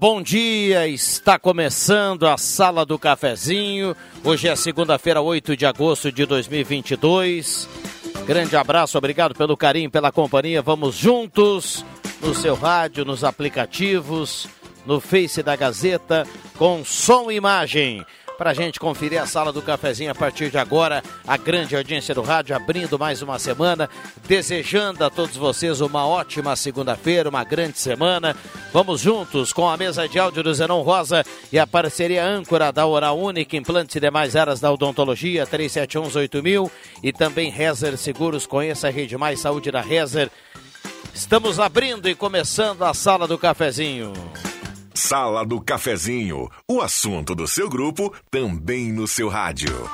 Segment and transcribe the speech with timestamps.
[0.00, 0.88] Bom dia.
[0.88, 3.94] Está começando a Sala do Cafezinho.
[4.24, 7.68] Hoje é segunda-feira, 8 de agosto de 2022.
[8.26, 10.62] Grande abraço, obrigado pelo carinho, pela companhia.
[10.62, 11.84] Vamos juntos
[12.22, 14.48] no seu rádio, nos aplicativos,
[14.86, 18.02] no Face da Gazeta, com som e imagem
[18.40, 21.04] para a gente conferir a sala do cafezinho a partir de agora.
[21.28, 23.86] A grande audiência do rádio abrindo mais uma semana,
[24.26, 28.34] desejando a todos vocês uma ótima segunda-feira, uma grande semana.
[28.72, 32.86] Vamos juntos com a mesa de áudio do Zenon Rosa e a parceria âncora da
[32.86, 36.70] Oral Única, implantes e demais áreas da odontologia, 37118000
[37.02, 38.46] e também Rezer Seguros.
[38.46, 40.30] Conheça a Rede Mais Saúde da Rezer.
[41.12, 44.14] Estamos abrindo e começando a sala do cafezinho.
[44.94, 49.88] Sala do Cafezinho, o assunto do seu grupo também no seu rádio.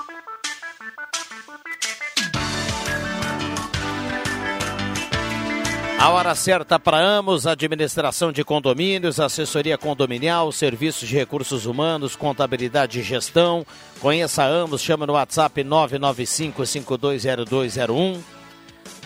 [5.99, 13.01] A hora certa para Amos, administração de condomínios, assessoria condominial, serviços de recursos humanos, contabilidade
[13.01, 13.67] e gestão.
[14.01, 18.36] Conheça a Amos, chama no WhatsApp 995 520201.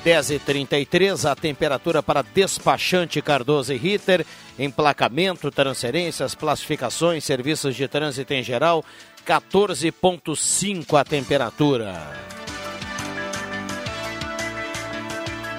[0.05, 4.25] 10h33, a temperatura para despachante Cardoso e Ritter,
[4.59, 8.85] emplacamento, transferências, classificações, serviços de trânsito em geral,
[9.27, 11.95] 14,5 a temperatura.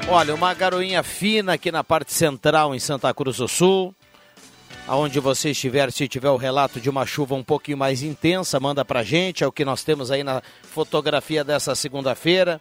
[0.09, 3.93] Olha, uma garoinha fina aqui na parte central em Santa Cruz do Sul.
[4.87, 8.83] Aonde você estiver, se tiver o relato de uma chuva um pouquinho mais intensa, manda
[8.83, 12.59] pra gente, é o que nós temos aí na fotografia dessa segunda-feira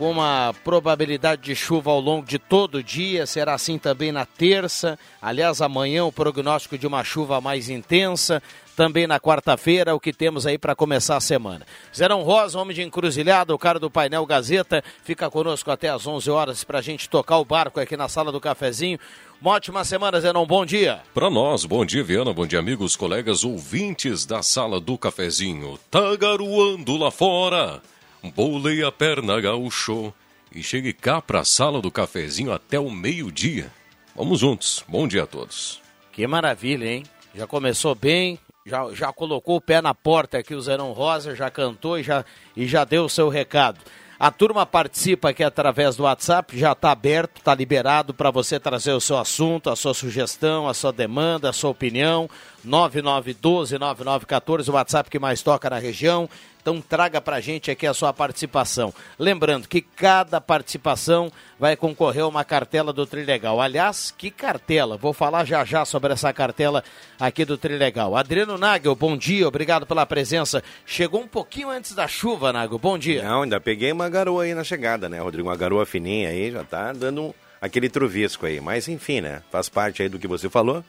[0.00, 4.24] com uma probabilidade de chuva ao longo de todo o dia, será assim também na
[4.24, 4.98] terça.
[5.20, 8.42] Aliás, amanhã o prognóstico de uma chuva mais intensa.
[8.74, 11.66] Também na quarta-feira, o que temos aí para começar a semana.
[11.94, 16.30] Zerão Rosa, homem de encruzilhada, o cara do painel Gazeta, fica conosco até às 11
[16.30, 18.98] horas para a gente tocar o barco aqui na sala do cafezinho.
[19.38, 20.46] Uma ótima semana, Zenon.
[20.46, 21.02] Bom dia.
[21.12, 22.32] Para nós, bom dia, Viana.
[22.32, 25.78] Bom dia, amigos, colegas, ouvintes da sala do cafezinho.
[26.18, 27.82] Garoando lá fora.
[28.22, 30.12] Bolei a perna gaúcho
[30.54, 33.70] e chegue cá para a sala do cafezinho até o meio-dia.
[34.14, 34.84] Vamos juntos.
[34.86, 35.80] Bom dia a todos.
[36.12, 37.04] Que maravilha, hein?
[37.34, 41.50] Já começou bem, já, já colocou o pé na porta aqui o Zerão Rosa, já
[41.50, 43.80] cantou e já, e já deu o seu recado.
[44.18, 48.92] A turma participa aqui através do WhatsApp, já está aberto, está liberado para você trazer
[48.92, 52.28] o seu assunto, a sua sugestão, a sua demanda, a sua opinião.
[52.66, 56.28] 9912-9914, o WhatsApp que mais toca na região.
[56.60, 58.92] Então traga para a gente aqui a sua participação.
[59.18, 63.60] Lembrando que cada participação vai concorrer a uma cartela do Trilegal.
[63.60, 64.98] Aliás, que cartela?
[64.98, 66.84] Vou falar já já sobre essa cartela
[67.18, 68.14] aqui do Trilegal.
[68.14, 70.62] Adriano Nagel, bom dia, obrigado pela presença.
[70.84, 73.22] Chegou um pouquinho antes da chuva, Nagel, bom dia.
[73.22, 75.48] Não, ainda peguei uma garoa aí na chegada, né, Rodrigo?
[75.48, 78.60] Uma garoa fininha aí, já tá dando aquele truvisco aí.
[78.60, 79.42] Mas enfim, né?
[79.50, 80.84] Faz parte aí do que você falou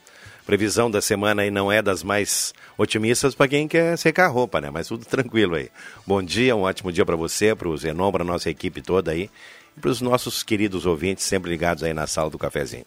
[0.52, 4.60] previsão da semana aí não é das mais otimistas para quem quer secar a roupa,
[4.60, 4.70] né?
[4.70, 5.70] Mas tudo tranquilo aí.
[6.06, 9.30] Bom dia, um ótimo dia para você, para o Zenon, para nossa equipe toda aí
[9.78, 12.84] e para os nossos queridos ouvintes sempre ligados aí na sala do cafezinho.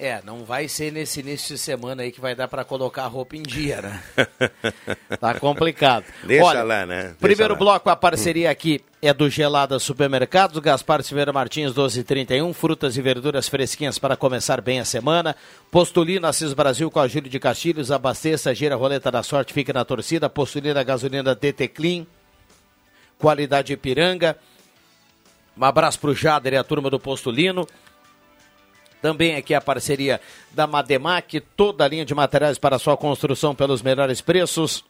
[0.00, 3.08] É, não vai ser nesse início de semana aí que vai dar para colocar a
[3.08, 4.02] roupa em dia, né?
[5.18, 6.04] tá complicado.
[6.22, 7.02] Deixa Olha, lá, né?
[7.02, 7.58] Deixa primeiro lá.
[7.58, 13.48] bloco, a parceria aqui é do Gelada Supermercados, Gaspar Silveira Martins, 1231, frutas e verduras
[13.48, 15.34] fresquinhas para começar bem a semana.
[15.68, 19.72] Postulina Assis Brasil com a Júlio de Castilhos, abasteça, gira a roleta da sorte, fica
[19.72, 20.30] na torcida.
[20.30, 22.06] Postulina gasolina DT Clean,
[23.18, 24.38] qualidade Ipiranga.
[25.56, 27.66] Um abraço pro Jader e a turma do Postulino.
[29.00, 33.82] Também aqui a parceria da Mademac, toda a linha de materiais para sua construção pelos
[33.82, 34.84] melhores preços.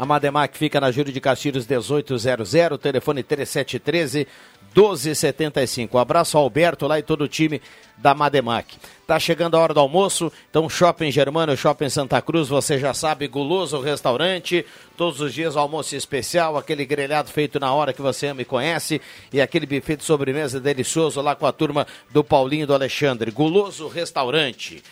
[0.00, 2.50] A Mademac fica na Júlio de Castilhos 1800,
[2.80, 4.26] telefone 3713
[4.74, 5.94] 1275.
[5.94, 7.60] Um abraço ao Alberto lá e todo o time
[7.98, 8.78] da Mademac.
[9.06, 13.28] Tá chegando a hora do almoço, então Shopping Germano, Shopping Santa Cruz, você já sabe,
[13.28, 14.64] guloso restaurante,
[14.96, 19.02] todos os dias almoço especial, aquele grelhado feito na hora que você ama e conhece,
[19.30, 23.30] e aquele buffet de sobremesa delicioso lá com a turma do Paulinho e do Alexandre.
[23.30, 24.82] Guloso restaurante.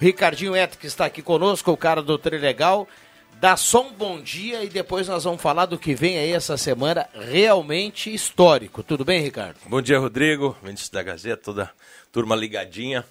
[0.00, 2.88] Ricardinho Eto que está aqui conosco, o cara do Trilegal.
[3.38, 6.56] Dá só um bom dia e depois nós vamos falar do que vem aí essa
[6.56, 8.82] semana realmente histórico.
[8.82, 9.56] Tudo bem, Ricardo?
[9.66, 11.70] Bom dia, Rodrigo, Mendes da Gazeta, toda a
[12.10, 13.04] turma ligadinha.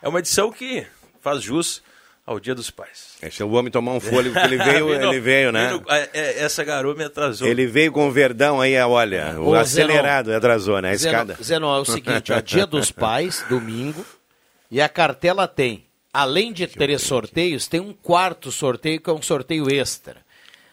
[0.00, 0.86] É uma edição que
[1.20, 1.82] faz jus
[2.24, 3.16] ao Dia dos Pais.
[3.20, 5.70] Esse é o homem tomar um fôlego, porque ele veio, ele veio, né?
[5.88, 7.48] É, é, essa garoa me atrasou.
[7.48, 10.38] Ele veio com o verdão aí, olha, o Ô, acelerado Zenon.
[10.38, 10.90] atrasou, né?
[10.90, 11.38] A Zenon, escada.
[11.42, 14.06] Zenon, é o seguinte, ó, Dia dos Pais, domingo,
[14.70, 19.22] e a cartela tem, além de três sorteios, tem um quarto sorteio que é um
[19.22, 20.26] sorteio extra.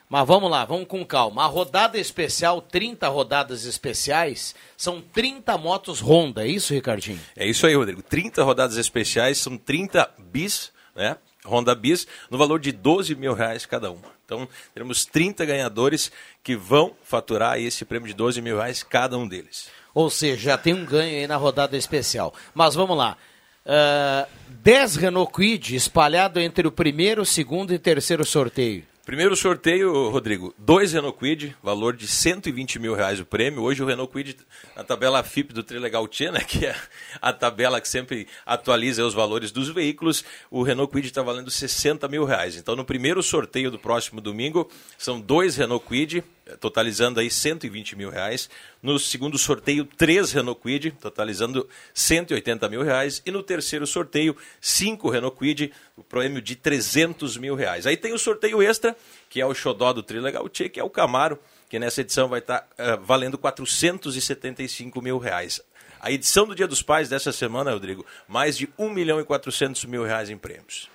[0.08, 1.44] Mas vamos lá, vamos com calma.
[1.44, 7.20] A rodada especial, 30 rodadas especiais, são 30 motos Honda, é isso, Ricardinho?
[7.36, 8.04] É isso aí, Rodrigo.
[8.04, 11.18] 30 rodadas especiais, são 30 bis, né?
[11.46, 14.16] Honda Bis, no valor de 12 mil reais cada uma.
[14.26, 16.12] Então, teremos 30 ganhadores
[16.44, 19.70] que vão faturar esse prêmio de 12 mil reais cada um deles.
[19.94, 22.34] Ou seja, já tem um ganho aí na rodada especial.
[22.54, 23.18] Mas vamos lá.
[23.66, 24.28] Uh,
[24.66, 28.84] 10 Renault Kwid espalhado entre o primeiro, segundo e terceiro sorteio.
[29.06, 33.62] Primeiro sorteio, Rodrigo, dois Renault Kwid, valor de 120 mil reais o prêmio.
[33.62, 34.36] Hoje o Renault Kwid,
[34.76, 36.76] na tabela FIP do Trilegal Tia, né, que é
[37.22, 42.08] a tabela que sempre atualiza os valores dos veículos, o Renault Kwid está valendo 60
[42.08, 42.56] mil reais.
[42.56, 44.68] Então no primeiro sorteio do próximo domingo,
[44.98, 46.24] são dois Renault Kwid,
[46.60, 48.50] totalizando aí 120 mil reais.
[48.82, 53.22] No segundo sorteio, três Renault Kwid, totalizando 180 mil reais.
[53.26, 57.88] E no terceiro sorteio, cinco Renault Kwid, o prêmio de 300 mil reais.
[57.88, 58.96] Aí tem o sorteio extra,
[59.30, 62.40] que é o xodó do Trilegal Tchê, que é o Camaro, que nessa edição vai
[62.40, 65.60] estar uh, valendo 475 mil reais.
[66.00, 69.86] A edição do Dia dos Pais dessa semana, Rodrigo, mais de 1 milhão e 400
[69.86, 70.88] mil reais em prêmios.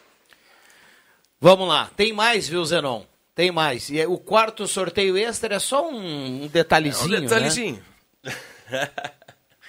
[1.40, 3.09] Vamos lá, tem mais, viu, Zenon?
[3.40, 3.88] Tem mais.
[3.88, 7.14] E o quarto sorteio extra é só um, um detalhezinho.
[7.14, 7.82] É um detalhezinho.
[8.22, 8.32] Né?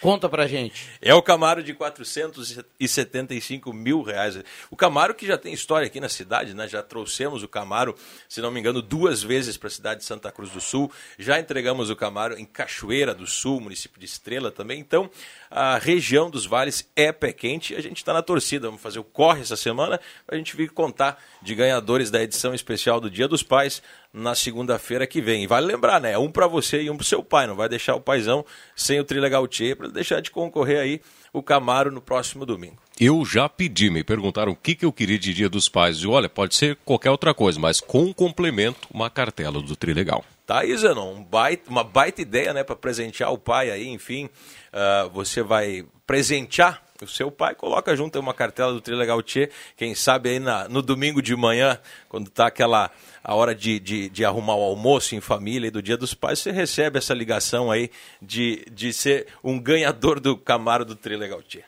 [0.01, 0.89] Conta pra gente.
[0.99, 4.39] É o Camaro de 475 mil reais.
[4.71, 6.67] O Camaro que já tem história aqui na cidade, né?
[6.67, 7.95] Já trouxemos o Camaro,
[8.27, 10.91] se não me engano, duas vezes para a cidade de Santa Cruz do Sul.
[11.19, 14.79] Já entregamos o Camaro em Cachoeira do Sul, município de Estrela também.
[14.79, 15.07] Então,
[15.51, 17.75] a região dos vales é pé quente.
[17.75, 18.67] A gente está na torcida.
[18.67, 22.55] Vamos fazer o corre essa semana para a gente vir contar de ganhadores da edição
[22.55, 25.43] especial do Dia dos Pais na segunda-feira que vem.
[25.43, 26.17] E vale lembrar, né?
[26.17, 27.47] Um para você e um para seu pai.
[27.47, 31.01] Não vai deixar o paizão sem o Trilegal Tchê para deixar de concorrer aí
[31.33, 32.77] o Camaro no próximo domingo.
[32.99, 35.97] Eu já pedi, me perguntaram o que, que eu queria de Dia dos Pais.
[35.97, 40.23] E olha, pode ser qualquer outra coisa, mas com complemento, uma cartela do Trilegal.
[40.45, 44.25] Tá aí, Zenon, um baita, uma baita ideia, né, para presentear o pai aí, enfim.
[44.25, 49.95] Uh, você vai presentear o seu pai, coloca junto uma cartela do Trilegal Tchê, quem
[49.95, 52.91] sabe aí na, no domingo de manhã, quando tá aquela
[53.23, 56.39] a hora de, de, de, arrumar o almoço em família e do Dia dos Pais,
[56.39, 61.63] você recebe essa ligação aí de, de ser um ganhador do Camaro do Trilegal Tchê.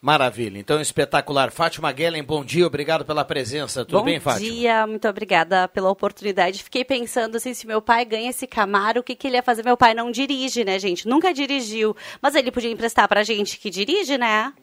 [0.00, 0.58] Maravilha.
[0.58, 1.50] Então, espetacular.
[1.50, 3.84] Fátima Guellen, bom dia, obrigado pela presença.
[3.84, 4.48] Tudo bom bem, Fátima?
[4.48, 6.62] Bom dia, muito obrigada pela oportunidade.
[6.62, 9.62] Fiquei pensando assim, se meu pai ganha esse Camaro, o que, que ele ia fazer?
[9.62, 11.06] Meu pai não dirige, né, gente?
[11.06, 11.94] Nunca dirigiu.
[12.22, 14.54] Mas ele podia emprestar pra gente que dirige, né?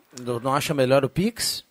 [0.42, 1.67] Não acha melhor o Pix?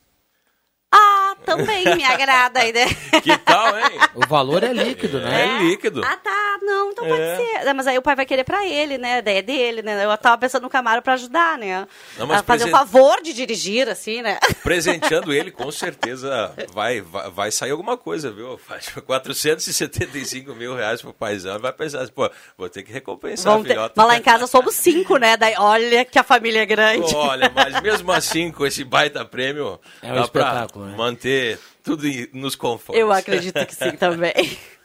[0.92, 2.86] Ah, também me agrada a ideia.
[3.22, 3.98] Que tal, hein?
[4.14, 5.58] O valor é líquido, né?
[5.58, 6.02] É líquido.
[6.04, 6.58] Ah, tá.
[6.62, 7.74] Não, então pode ser.
[7.74, 9.14] Mas aí o pai vai querer pra ele, né?
[9.14, 10.04] A ideia é dele, né?
[10.04, 11.86] Eu tava pensando no Camaro pra ajudar, né?
[12.18, 14.38] Não, mas a fazer o favor de dirigir, assim, né?
[14.62, 18.58] Presenteando ele, com certeza vai, vai, vai sair alguma coisa, viu?
[18.58, 19.02] Fátima?
[19.02, 21.58] 475 mil reais pro paizão.
[21.58, 23.74] Vai pensar assim, pô, vou ter que recompensar Vamos a ter...
[23.74, 23.94] filhota.
[23.96, 25.36] Mas lá em casa somos cinco, né?
[25.36, 27.14] Daí, olha que a família é grande.
[27.14, 30.96] Olha, mas mesmo assim, com esse baita prêmio, É um dá pra espetáculo, né?
[30.96, 33.00] manter tudo nos conformes.
[33.00, 34.34] Eu acredito que sim também.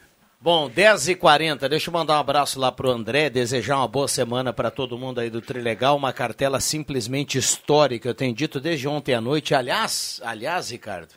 [0.44, 4.72] Bom, 10h40, deixa eu mandar um abraço lá pro André, desejar uma boa semana para
[4.72, 9.22] todo mundo aí do Trilegal, uma cartela simplesmente histórica, eu tenho dito desde ontem à
[9.22, 9.54] noite.
[9.54, 11.14] Aliás, aliás, Ricardo,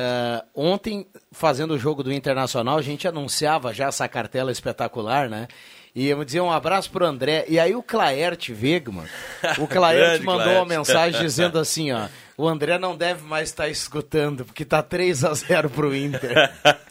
[0.00, 5.46] é, ontem, fazendo o jogo do Internacional, a gente anunciava já essa cartela espetacular, né?
[5.94, 7.44] E eu dizia um abraço pro André.
[7.48, 9.06] E aí o Claert Wegman,
[9.58, 10.58] o Claert mandou Claert.
[10.58, 12.08] uma mensagem dizendo assim, ó.
[12.36, 16.34] O André não deve mais estar escutando, porque tá 3 a 0 pro Inter.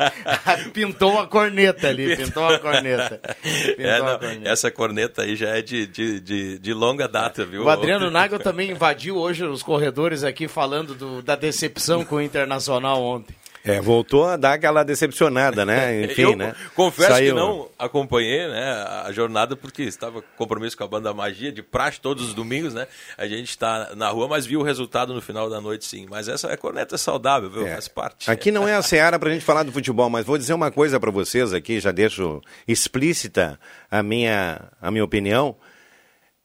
[0.74, 3.20] pintou uma corneta ali, pintou uma corneta.
[3.42, 4.50] Pintou é, não, corneta.
[4.50, 7.64] essa corneta aí já é de, de, de, de longa data, viu?
[7.64, 12.22] O Adriano Nagel também invadiu hoje os corredores aqui falando do- da decepção com o
[12.22, 13.36] Internacional ontem.
[13.64, 16.04] É, voltou a dar aquela decepcionada, né?
[16.06, 16.56] Enfim, eu né?
[16.76, 18.72] confesso Saiu- que não acompanhei né,
[19.06, 22.74] a jornada porque estava com compromisso com a banda Magia, de praxe todos os domingos,
[22.74, 22.88] né?
[23.18, 26.08] A gente está na rua, mas viu o resultado no final da noite, sim.
[26.10, 27.68] Mas essa é corneta saudável, viu?
[27.68, 27.74] É.
[27.74, 28.30] Faz parte.
[28.32, 30.72] Aqui não é a seara para a gente falar do futebol, mas vou dizer uma
[30.72, 35.56] coisa para vocês aqui, já deixo explícita a minha, a minha opinião.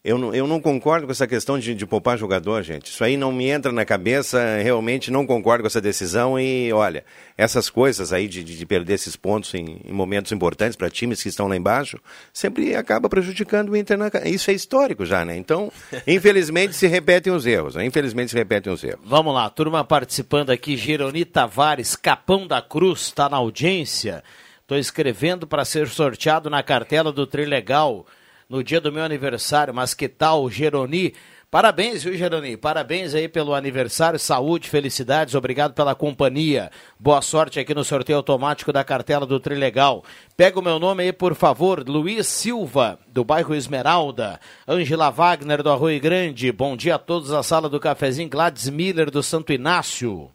[0.07, 2.93] Eu não, eu não concordo com essa questão de, de poupar jogador, gente.
[2.93, 6.39] Isso aí não me entra na cabeça, realmente não concordo com essa decisão.
[6.39, 7.05] E olha,
[7.37, 11.21] essas coisas aí de, de de perder esses pontos em, em momentos importantes para times
[11.21, 11.99] que estão lá embaixo,
[12.33, 13.99] sempre acaba prejudicando o Inter.
[13.99, 15.37] Na, isso é histórico já, né?
[15.37, 15.73] Então,
[16.07, 17.75] infelizmente se repetem os erros.
[17.75, 17.85] né?
[17.85, 19.01] Infelizmente se repetem os erros.
[19.05, 24.23] Vamos lá, turma participando aqui, Gironi Tavares, Capão da Cruz, está na audiência.
[24.63, 28.07] Estou escrevendo para ser sorteado na cartela do Trilegal
[28.49, 31.15] no dia do meu aniversário, mas que tal, Geroni?
[31.49, 32.57] Parabéns, viu, Geroni?
[32.57, 36.71] Parabéns aí pelo aniversário, saúde, felicidades, obrigado pela companhia.
[36.99, 40.05] Boa sorte aqui no sorteio automático da cartela do Trilegal.
[40.37, 44.41] Pega o meu nome aí, por favor, Luiz Silva, do bairro Esmeralda.
[44.69, 46.51] Ângela Wagner, do Arroio Grande.
[46.51, 48.29] Bom dia a todos da sala do cafezinho.
[48.29, 50.31] Gladys Miller, do Santo Inácio.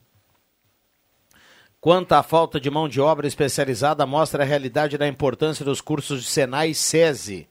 [1.82, 6.22] Quanto à falta de mão de obra especializada, mostra a realidade da importância dos cursos
[6.22, 7.50] de Senai e SESI.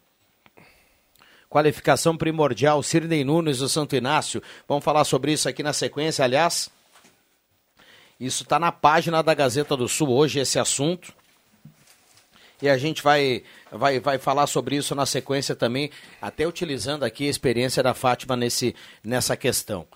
[1.51, 4.41] Qualificação primordial, Sirnei Nunes do Santo Inácio.
[4.69, 6.71] Vamos falar sobre isso aqui na sequência, aliás.
[8.21, 11.13] Isso está na página da Gazeta do Sul hoje, esse assunto.
[12.63, 13.43] E a gente vai,
[13.73, 15.91] vai, vai falar sobre isso na sequência também,
[16.23, 19.89] até utilizando aqui a experiência da Fátima nesse, nessa questão.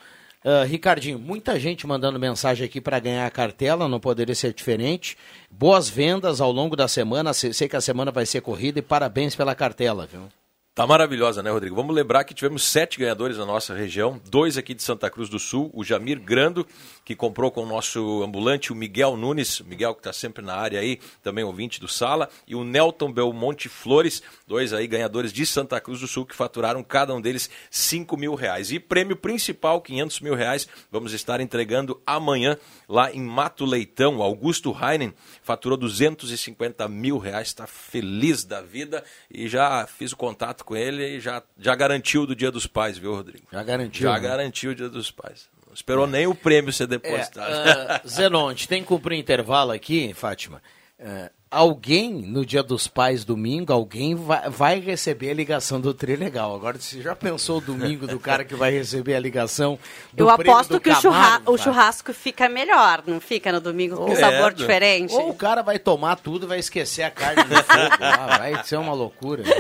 [0.45, 5.17] Ah, Ricardinho, muita gente mandando mensagem aqui para ganhar a cartela, não poderia ser diferente.
[5.49, 9.37] Boas vendas ao longo da semana, sei que a semana vai ser corrida e parabéns
[9.37, 10.29] pela cartela, viu?
[10.75, 11.77] Tá maravilhosa, né, Rodrigo?
[11.77, 15.39] Vamos lembrar que tivemos sete ganhadores na nossa região, dois aqui de Santa Cruz do
[15.39, 16.67] Sul, o Jamir Grando,
[17.05, 20.81] que comprou com o nosso ambulante, o Miguel Nunes, Miguel que está sempre na área
[20.81, 25.81] aí, também ouvinte do Sala, e o Nelton Belmonte Flores, dois aí ganhadores de Santa
[25.81, 28.73] Cruz do Sul, que faturaram cada um deles 5 mil reais.
[28.73, 34.21] E prêmio principal, 500 mil reais, vamos estar entregando amanhã lá em Mato Leitão.
[34.21, 40.64] Augusto Heinen faturou 250 mil reais, está feliz da vida e já fiz o contato
[40.65, 43.47] com ele e já, já garantiu do Dia dos Pais, viu, Rodrigo?
[43.53, 44.03] Já garantiu.
[44.03, 44.21] Já né?
[44.21, 45.49] garantiu o Dia dos Pais.
[45.67, 47.51] Não esperou nem o prêmio ser É, depositado.
[47.53, 50.63] ah, Zenon, a gente tem que cumprir intervalo aqui, Fátima.
[51.01, 56.55] Ah, alguém, no dia dos pais, domingo, alguém vai, vai receber a ligação do Trilegal.
[56.55, 59.79] Agora, você já pensou o domingo do cara que vai receber a ligação
[60.13, 63.61] do Eu aposto do que o, churra- Camargo, o churrasco fica melhor, não fica no
[63.61, 65.13] domingo com um É, sabor diferente?
[65.15, 67.97] Ou o cara vai tomar tudo e vai esquecer a carne no fogo.
[68.01, 69.43] lá, vai ser uma loucura.
[69.43, 69.51] né?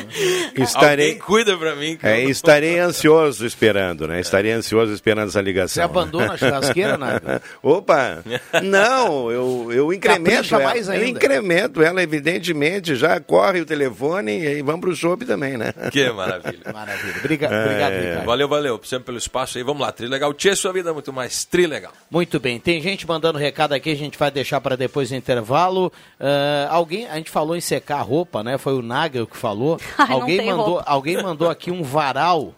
[0.56, 1.98] Estarei, Alguém cuida pra mim.
[2.02, 4.20] é, eu estarei ansioso esperando, né?
[4.20, 5.84] Estarei ansioso esperando essa Você ligação.
[5.84, 7.40] abandona a churrasqueira, Naga?
[7.62, 8.22] Opa!
[8.62, 10.64] Não, eu, eu incremento Capricha ela.
[10.64, 11.06] mais Eu ainda.
[11.08, 15.72] incremento ela, evidentemente, já corre o telefone e vamos pro shopping também, né?
[15.92, 16.72] Que maravilha.
[16.72, 17.14] Maravilha.
[17.18, 18.00] Obriga- Obrigado, É.
[18.08, 18.26] Ricardo.
[18.26, 18.80] Valeu, valeu.
[18.82, 19.64] Sempre pelo espaço aí.
[19.64, 20.32] Vamos lá, Trilegal.
[20.34, 21.92] Tchê, sua vida é muito mais Trilegal.
[22.10, 25.92] Muito bem, tem gente mandando recado aqui, a gente vai deixar para depois do intervalo.
[26.18, 28.58] Ah, alguém, a gente falou em secar a roupa, né?
[28.58, 29.78] Foi o Nagel que falou.
[29.98, 30.84] Ai, alguém mandou, roupa.
[30.86, 32.54] alguém mandou aqui um varal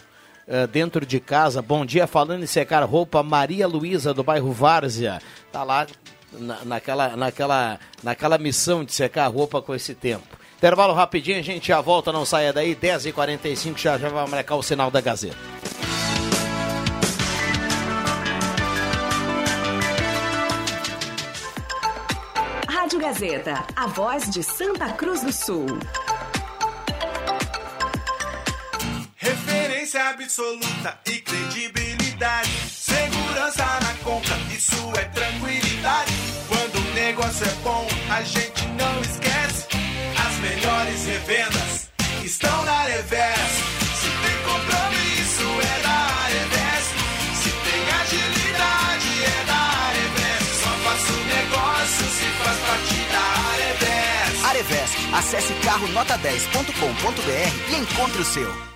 [0.48, 1.60] ah, dentro de casa.
[1.60, 5.18] Bom dia, falando em secar roupa, Maria Luísa do bairro Várzea.
[5.52, 5.86] Tá lá
[6.32, 10.26] na- naquela, naquela, naquela missão de secar roupa com esse tempo.
[10.56, 14.62] Intervalo rapidinho, a gente já volta, não saia daí, 10h45, já, já vai marcar o
[14.62, 15.36] sinal da Gazeta.
[22.68, 25.66] Rádio Gazeta, a voz de Santa Cruz do Sul.
[29.16, 32.50] Referência absoluta e credibilidade.
[33.36, 36.10] Segurança na compra, isso é tranquilidade.
[36.48, 39.66] Quando o negócio é bom, a gente não esquece.
[40.26, 41.90] As melhores revendas
[42.24, 43.36] estão na Revés.
[44.00, 46.84] Se tem compromisso, é da Revés.
[47.42, 50.42] Se tem agilidade, é da Revés.
[50.62, 53.28] Só faço negócio se faz parte da
[53.66, 54.44] Revés.
[54.46, 58.75] Arevés, acesse carronota10.com.br e encontre o seu.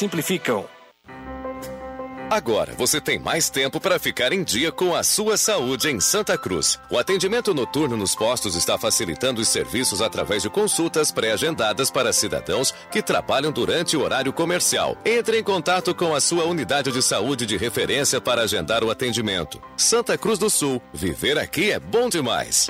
[0.01, 0.65] simplificam.
[2.27, 6.37] Agora você tem mais tempo para ficar em dia com a sua saúde em Santa
[6.37, 6.79] Cruz.
[6.89, 12.73] O atendimento noturno nos postos está facilitando os serviços através de consultas pré-agendadas para cidadãos
[12.89, 14.97] que trabalham durante o horário comercial.
[15.05, 19.61] Entre em contato com a sua unidade de saúde de referência para agendar o atendimento.
[19.77, 20.81] Santa Cruz do Sul.
[20.93, 22.69] Viver aqui é bom demais.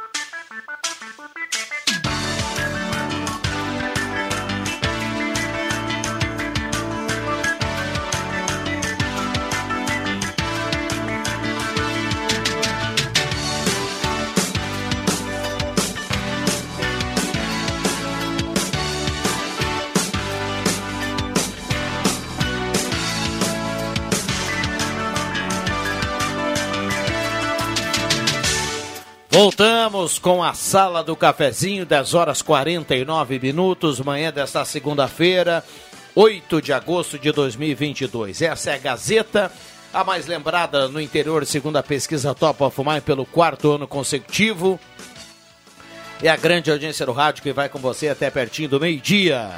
[29.31, 35.63] Voltamos com a Sala do Cafezinho, 10 horas 49 minutos, manhã desta segunda-feira,
[36.13, 38.41] 8 de agosto de 2022.
[38.41, 39.49] Essa é a Gazeta,
[39.93, 44.77] a mais lembrada no interior, segundo a pesquisa Top of Mind, pelo quarto ano consecutivo.
[46.21, 49.49] É a grande audiência do rádio que vai com você até pertinho do meio-dia.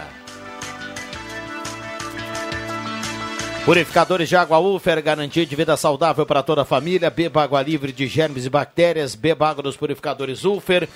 [3.65, 7.09] Purificadores de água Ufer, garantia de vida saudável para toda a família.
[7.09, 9.15] Beba água livre de germes e bactérias.
[9.15, 10.89] Beba água dos purificadores Ufer.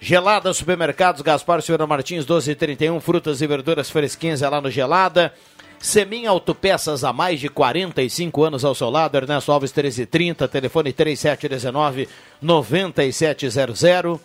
[0.00, 3.00] Gelada Supermercados, Gaspar Silveira Martins, 1231.
[3.00, 5.32] Frutas e verduras fresquinhas é lá no Gelada.
[5.78, 9.16] Semin Autopeças há mais de 45 anos ao seu lado.
[9.16, 12.08] Ernesto Alves 1330, telefone 3719
[12.42, 14.20] 9700.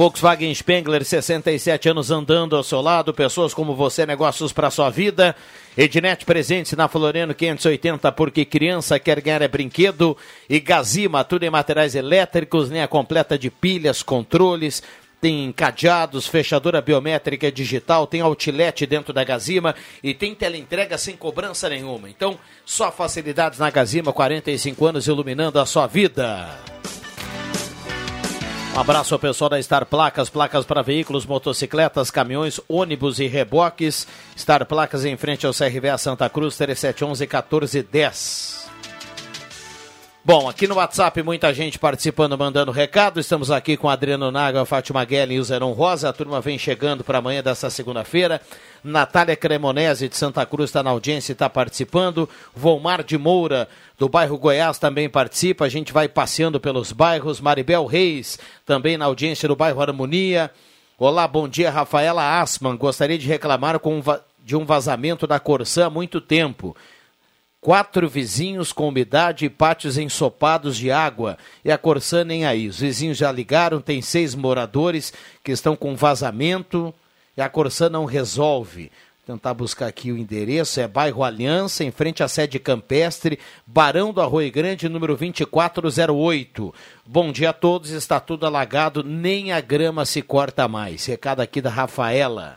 [0.00, 5.36] Volkswagen Spengler, 67 anos andando ao seu lado, pessoas como você, negócios para sua vida.
[5.76, 10.16] Ednet presente na Floriano 580, porque criança quer ganhar é brinquedo.
[10.48, 14.82] E Gazima, tudo em materiais elétricos, linha completa de pilhas, controles,
[15.20, 21.68] tem cadeados, fechadura biométrica digital, tem outlet dentro da Gazima e tem teleentrega sem cobrança
[21.68, 22.08] nenhuma.
[22.08, 26.58] Então, só facilidades na Gazima, 45 anos iluminando a sua vida.
[28.74, 34.06] Um abraço ao pessoal da Star Placas, placas para veículos, motocicletas, caminhões, ônibus e reboques.
[34.38, 38.59] Star Placas em frente ao CRVA Santa Cruz, 3711 1410.
[40.22, 43.18] Bom, aqui no WhatsApp muita gente participando, mandando recado.
[43.18, 46.10] Estamos aqui com Adriano Naga, Fátima Guelli e o Zeron Rosa.
[46.10, 48.38] A turma vem chegando para amanhã desta segunda-feira.
[48.84, 52.28] Natália Cremonese de Santa Cruz está na audiência e está participando.
[52.54, 53.66] Volmar de Moura
[53.98, 55.64] do bairro Goiás também participa.
[55.64, 57.40] A gente vai passeando pelos bairros.
[57.40, 60.50] Maribel Reis, também na audiência do bairro Harmonia.
[60.98, 62.76] Olá, bom dia, Rafaela Asman.
[62.76, 63.80] Gostaria de reclamar
[64.44, 66.76] de um vazamento da Corsã há muito tempo.
[67.60, 71.36] Quatro vizinhos com umidade e pátios ensopados de água.
[71.62, 72.66] E a Corsã nem aí.
[72.66, 75.12] Os vizinhos já ligaram, tem seis moradores
[75.44, 76.94] que estão com vazamento
[77.36, 78.90] e a Corsã não resolve.
[79.26, 84.10] Vou tentar buscar aqui o endereço, é bairro Aliança, em frente à sede campestre, Barão
[84.10, 86.74] do Arroio Grande, número 2408.
[87.04, 91.04] Bom dia a todos, está tudo alagado, nem a grama se corta mais.
[91.04, 92.56] Recado aqui da Rafaela.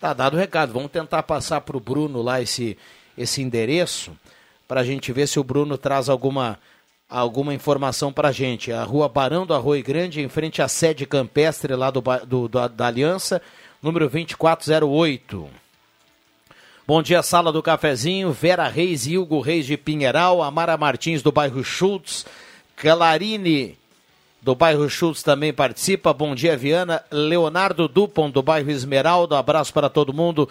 [0.00, 2.78] Tá dado o recado, vamos tentar passar para o Bruno lá esse,
[3.20, 4.12] esse endereço,
[4.66, 6.58] para a gente ver se o Bruno traz alguma,
[7.08, 8.72] alguma informação para a gente.
[8.72, 12.68] A rua Barão do Arroio Grande, em frente à sede campestre lá do, do, do
[12.68, 13.42] da Aliança,
[13.82, 15.48] número 2408.
[16.86, 18.32] Bom dia, sala do cafezinho.
[18.32, 22.26] Vera Reis e Hugo Reis de Pinheiral, Amara Martins do bairro Schultz,
[22.74, 23.78] Clarine
[24.42, 26.12] do bairro Schultz também participa.
[26.12, 27.04] Bom dia, Viana.
[27.10, 29.38] Leonardo Dupont do bairro Esmeralda.
[29.38, 30.48] Abraço para todo mundo.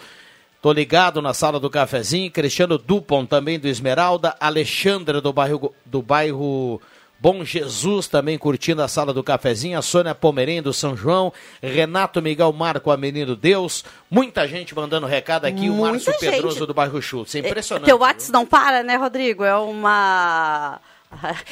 [0.60, 2.30] Tô ligado na sala do cafezinho.
[2.30, 4.36] Cristiano Dupont também do Esmeralda.
[4.38, 6.80] Alexandra do bairro do bairro
[7.22, 11.30] Bom Jesus também curtindo a sala do cafezinho, a Sônia Pomerém do São João,
[11.62, 16.30] Renato Miguel Marco, a Menino Deus, muita gente mandando recado aqui, Muita o Márcio gente.
[16.30, 17.84] Pedroso do bairro Schultz, é impressionante.
[17.84, 19.44] Teu WhatsApp não para, né, Rodrigo?
[19.44, 20.80] É uma...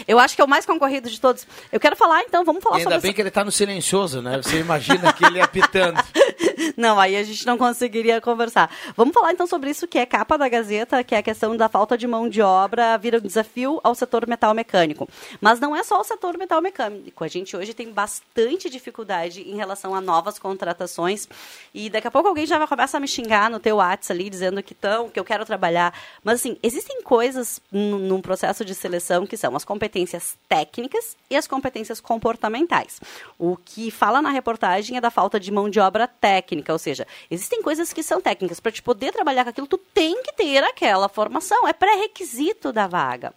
[0.06, 1.46] Eu acho que é o mais concorrido de todos.
[1.70, 4.22] Eu quero falar, então, vamos falar ainda sobre bem essa- que ele está no silencioso,
[4.22, 4.40] né?
[4.42, 6.00] Você imagina que ele apitando.
[6.76, 8.70] Não, aí a gente não conseguiria conversar.
[8.96, 11.68] Vamos falar então sobre isso que é capa da Gazeta, que é a questão da
[11.68, 15.08] falta de mão de obra vira um desafio ao setor metal mecânico.
[15.40, 17.24] Mas não é só o setor metal mecânico.
[17.24, 21.28] A gente hoje tem bastante dificuldade em relação a novas contratações.
[21.74, 24.30] E daqui a pouco alguém já vai começar a me xingar no teu WhatsApp ali,
[24.30, 25.92] dizendo que tão, que eu quero trabalhar.
[26.22, 31.46] Mas assim, existem coisas num processo de seleção que são as competências técnicas e as
[31.46, 33.00] competências comportamentais.
[33.38, 37.06] O que fala na reportagem é da falta de mão de obra técnica, ou seja,
[37.30, 38.60] existem coisas que são técnicas.
[38.60, 42.86] Para te poder trabalhar com aquilo, tu tem que ter aquela formação, é pré-requisito da
[42.86, 43.34] vaga.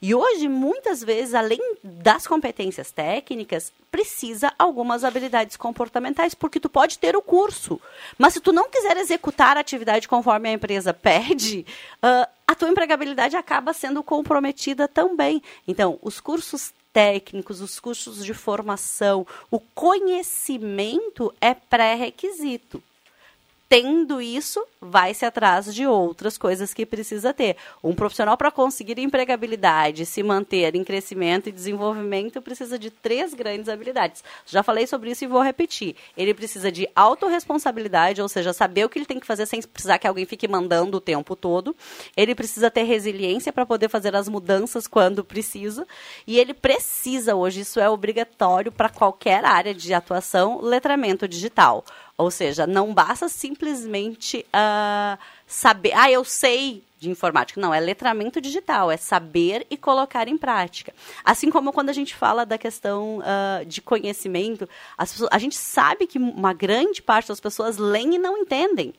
[0.00, 6.98] E hoje, muitas vezes, além das competências técnicas, precisa algumas habilidades comportamentais, porque tu pode
[6.98, 7.80] ter o curso,
[8.16, 11.66] mas se tu não quiser executar a atividade conforme a empresa pede,
[12.02, 15.42] ah, a tua empregabilidade acaba sendo comprometida também.
[15.66, 22.82] Então, os cursos técnicos, os cursos de formação, o conhecimento é pré-requisito.
[23.68, 27.54] Tendo isso, vai-se atrás de outras coisas que precisa ter.
[27.84, 33.68] Um profissional, para conseguir empregabilidade, se manter em crescimento e desenvolvimento, precisa de três grandes
[33.68, 34.24] habilidades.
[34.46, 35.96] Já falei sobre isso e vou repetir.
[36.16, 39.98] Ele precisa de autorresponsabilidade, ou seja, saber o que ele tem que fazer sem precisar
[39.98, 41.76] que alguém fique mandando o tempo todo.
[42.16, 45.86] Ele precisa ter resiliência para poder fazer as mudanças quando precisa.
[46.26, 51.84] E ele precisa, hoje, isso é obrigatório para qualquer área de atuação, letramento digital.
[52.18, 57.60] Ou seja, não basta simplesmente ah, saber, ah, eu sei de informática.
[57.60, 60.92] Não, é letramento digital, é saber e colocar em prática.
[61.24, 65.56] Assim como quando a gente fala da questão ah, de conhecimento, as pessoas- a gente
[65.56, 68.92] sabe que uma grande parte das pessoas leem e não entendem.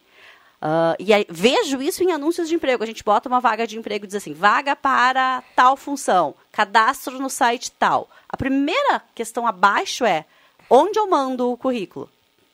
[0.62, 2.84] Ah, e aí, vejo isso em anúncios de emprego.
[2.84, 7.20] A gente bota uma vaga de emprego e diz assim: vaga para tal função, cadastro
[7.20, 8.10] no site tal.
[8.30, 10.26] A primeira questão abaixo é:
[10.70, 12.10] onde eu mando o currículo?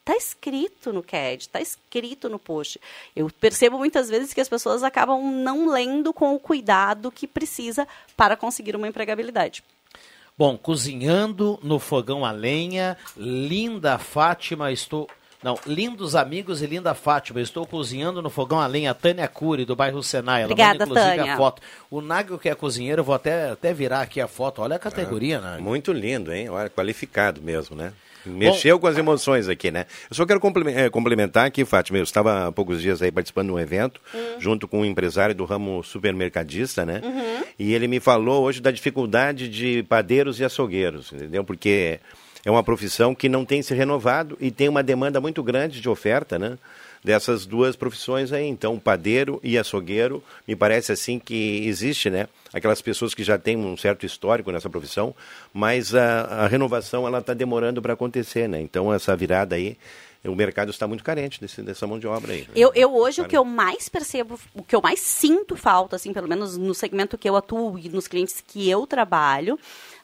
[0.08, 2.80] Está escrito no CAD, está escrito no post.
[3.16, 7.88] Eu percebo muitas vezes que as pessoas acabam não lendo com o cuidado que precisa
[8.16, 9.64] para conseguir uma empregabilidade.
[10.38, 15.10] Bom, cozinhando no fogão a lenha, linda Fátima, estou.
[15.42, 19.76] Não, lindos amigos e linda Fátima, estou cozinhando no fogão a lenha, Tânia Cury, do
[19.76, 20.44] bairro Senai.
[20.44, 21.34] Ela Obrigada, manda, inclusive, Tânia.
[21.34, 21.64] a foto.
[21.90, 24.62] O Nagel, que é cozinheiro, eu vou até, até virar aqui a foto.
[24.62, 25.64] Olha a categoria, Nagel.
[25.64, 26.48] Muito lindo, hein?
[26.50, 27.92] Olha, qualificado mesmo, né?
[28.26, 29.86] Mexeu com as emoções aqui, né?
[30.10, 31.98] Eu só quero eh, complementar aqui, Fátima.
[31.98, 34.02] Eu estava há poucos dias aí participando de um evento,
[34.40, 37.02] junto com um empresário do ramo supermercadista, né?
[37.58, 41.44] E ele me falou hoje da dificuldade de padeiros e açougueiros, entendeu?
[41.44, 42.00] Porque
[42.44, 45.90] é uma profissão que não tem se renovado e tem uma demanda muito grande de
[45.90, 46.58] oferta, né?
[47.06, 48.48] Dessas duas profissões aí.
[48.48, 52.28] Então, padeiro e açougueiro, me parece assim que existe, né?
[52.52, 55.14] Aquelas pessoas que já têm um certo histórico nessa profissão,
[55.54, 58.60] mas a, a renovação ela está demorando para acontecer, né?
[58.60, 59.78] Então, essa virada aí,
[60.24, 62.48] o mercado está muito carente desse, dessa mão de obra aí.
[62.56, 66.12] Eu, eu hoje o que eu mais percebo, o que eu mais sinto falta, assim,
[66.12, 69.60] pelo menos no segmento que eu atuo e nos clientes que eu trabalho,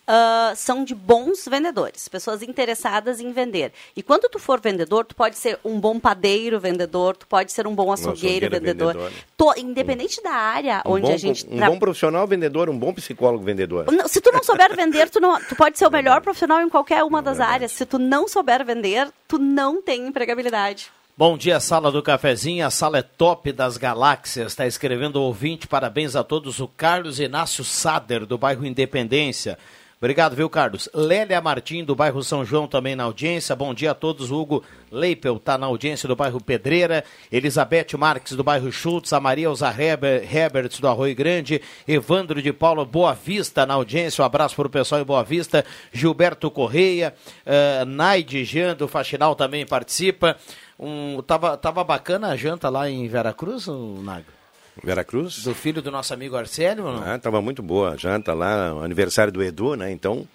[0.07, 3.71] ah, são de bons vendedores, pessoas interessadas em vender.
[3.95, 7.65] E quando tu for vendedor, tu pode ser um bom padeiro vendedor, tu pode ser
[7.67, 8.93] um bom açougueiro, açougueiro vendedor.
[8.93, 9.11] vendedor.
[9.37, 12.77] To- independente da área Um onde bom, a gente um tra- bom profissional vendedor, um
[12.77, 13.91] bom psicólogo vendedor.
[13.91, 16.69] Não, Se tu não souber vender, tu, não, tu pode ser o melhor profissional em
[16.69, 17.71] qualquer uma das áreas.
[17.71, 20.91] Se tu não souber vender, tu não tem empregabilidade.
[21.17, 22.65] Bom dia, sala do cafezinho.
[22.65, 24.47] A sala é top das galáxias.
[24.53, 25.67] Está escrevendo o ouvinte.
[25.67, 26.59] Parabéns a todos.
[26.59, 29.57] O Carlos Inácio Sader, do bairro Independência.
[30.01, 30.89] Obrigado, viu, Carlos?
[30.95, 33.55] Lélia Martim, do bairro São João, também na audiência.
[33.55, 34.31] Bom dia a todos.
[34.31, 37.03] Hugo Leipel está na audiência do bairro Pedreira.
[37.31, 39.13] Elizabeth Marques, do bairro Schultz.
[39.13, 41.61] A Maria Elza Heber, Heberts, do Arroio Grande.
[41.87, 44.23] Evandro de Paula Boa Vista na audiência.
[44.23, 45.63] Um abraço para o pessoal em Boa Vista.
[45.93, 47.13] Gilberto Correia.
[47.45, 50.35] Uh, Naide Jean, do Faxinal, também participa.
[50.79, 54.40] Um, tava, tava bacana a janta lá em Veracruz, Nago?
[54.83, 55.43] Veracruz?
[55.43, 57.03] Do filho do nosso amigo Arcélio, não?
[57.03, 59.91] Ah, tava muito boa a janta lá, aniversário do Edu, né?
[59.91, 60.27] Então,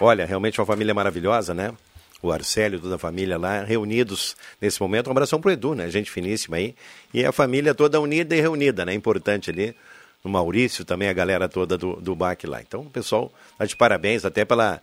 [0.00, 1.72] olha, realmente uma família maravilhosa, né?
[2.20, 5.08] O Arcélio, toda a família lá, reunidos nesse momento.
[5.08, 5.88] Um abração pro Edu, né?
[5.90, 6.74] Gente finíssima aí.
[7.12, 8.94] E a família toda unida e reunida, né?
[8.94, 9.76] Importante ali.
[10.22, 12.62] O Maurício também, a galera toda do, do BAC lá.
[12.62, 14.80] Então, pessoal tá de parabéns até pela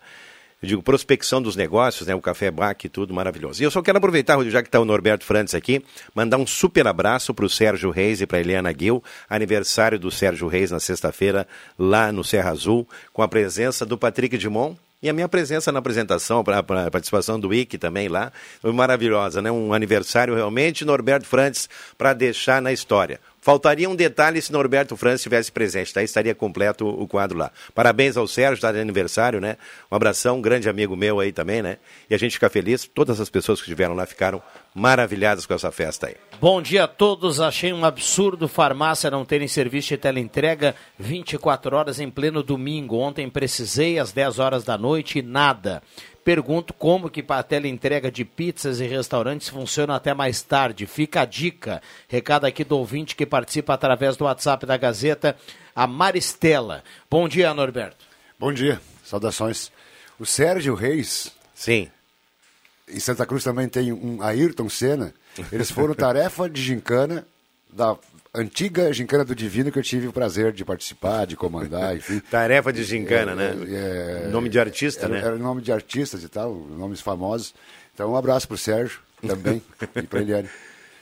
[0.62, 2.14] eu digo, prospecção dos negócios, né?
[2.14, 3.62] O Café Bac e tudo maravilhoso.
[3.62, 6.86] E eu só quero aproveitar, já que está o Norberto Frantes aqui, mandar um super
[6.88, 11.48] abraço para o Sérgio Reis e para Eliana Gil, aniversário do Sérgio Reis na sexta-feira,
[11.80, 15.80] lá no Serra Azul, com a presença do Patrick Dimon, e a minha presença na
[15.80, 19.52] apresentação, a participação do Ike também lá, foi maravilhosa, né?
[19.52, 23.20] Um aniversário realmente, Norberto Frantes, para deixar na história.
[23.44, 26.04] Faltaria um detalhe se Norberto França estivesse presente, tá?
[26.04, 27.52] Estaria completo o quadro lá.
[27.74, 29.58] Parabéns ao Sérgio, está de aniversário, né?
[29.92, 31.78] Um abração, um grande amigo meu aí também, né?
[32.08, 34.44] E a gente fica feliz, todas as pessoas que estiveram lá ficaram
[34.76, 36.16] maravilhadas com essa festa aí.
[36.40, 42.00] Bom dia a todos, achei um absurdo farmácia não terem serviço de teleentrega 24 horas
[42.00, 42.98] em pleno domingo.
[42.98, 45.82] Ontem precisei às 10 horas da noite e nada.
[46.24, 50.86] Pergunto como que a entrega de pizzas e restaurantes funciona até mais tarde.
[50.86, 51.82] Fica a dica.
[52.08, 55.36] Recado aqui do ouvinte que participa através do WhatsApp da Gazeta,
[55.76, 56.84] a Maristela.
[57.10, 58.06] Bom dia, Norberto.
[58.38, 58.80] Bom dia.
[59.04, 59.72] Saudações.
[60.20, 61.32] O Sérgio Reis.
[61.56, 61.90] Sim.
[62.88, 65.14] Em Santa Cruz também tem um Ayrton Senna.
[65.52, 67.26] Eles foram tarefa de gincana
[67.72, 67.98] da
[68.34, 72.20] antiga gincana do Divino que eu tive o prazer de participar, de comandar, enfim.
[72.20, 73.56] Tarefa de gincana, é, né?
[73.70, 75.20] É, nome de artista, era, né?
[75.20, 77.54] Era nome de artistas e tal, nomes famosos.
[77.94, 79.62] Então um abraço para o Sérgio também
[79.96, 80.50] e para Eliane.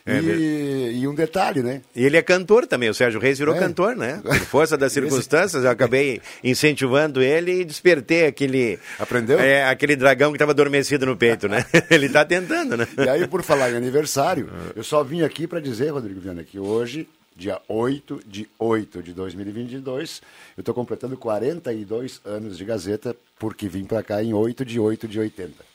[0.06, 1.82] É, e, e, um detalhe, né?
[1.96, 3.60] E ele é cantor também, o Sérgio Reis virou é.
[3.60, 4.20] cantor, né?
[4.26, 8.80] Por força das circunstâncias, eu acabei incentivando ele e despertei aquele.
[8.98, 9.40] Aprendeu?
[9.40, 11.64] É, aquele dragão que estava adormecido no peito, né?
[11.92, 12.88] ele está tentando, né?
[12.98, 16.58] E aí, por falar em aniversário, eu só vim aqui para dizer, Rodrigo Viana, que
[16.58, 17.08] hoje
[17.40, 20.22] dia 8 de 8 de 2022.
[20.58, 25.08] Eu estou completando 42 anos de Gazeta, porque vim para cá em 8 de 8
[25.08, 25.70] de 80.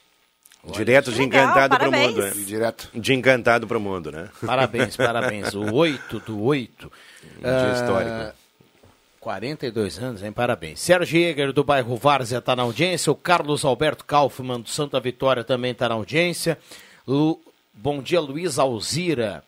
[0.72, 2.32] Direto de encantado para o mundo, né?
[2.46, 2.90] Direto.
[2.94, 4.28] De encantado para o mundo, né?
[4.44, 5.54] Parabéns, parabéns.
[5.54, 6.92] O 8 do 8.
[7.38, 8.36] Um dia uh, histórico.
[9.20, 10.32] 42 anos, hein?
[10.32, 10.80] Parabéns.
[10.80, 13.10] Sérgio Jäger, do bairro Várzea, está na audiência.
[13.10, 16.58] O Carlos Alberto Kaufmann, do Santa Vitória, também está na audiência.
[17.06, 17.40] Lu...
[17.72, 19.42] Bom dia, Luiz Alzira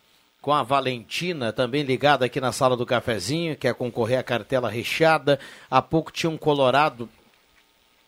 [0.47, 5.41] com a Valentina, também ligada aqui na sala do cafezinho, quer concorrer à cartela recheada.
[5.69, 7.09] Há pouco tinha um colorado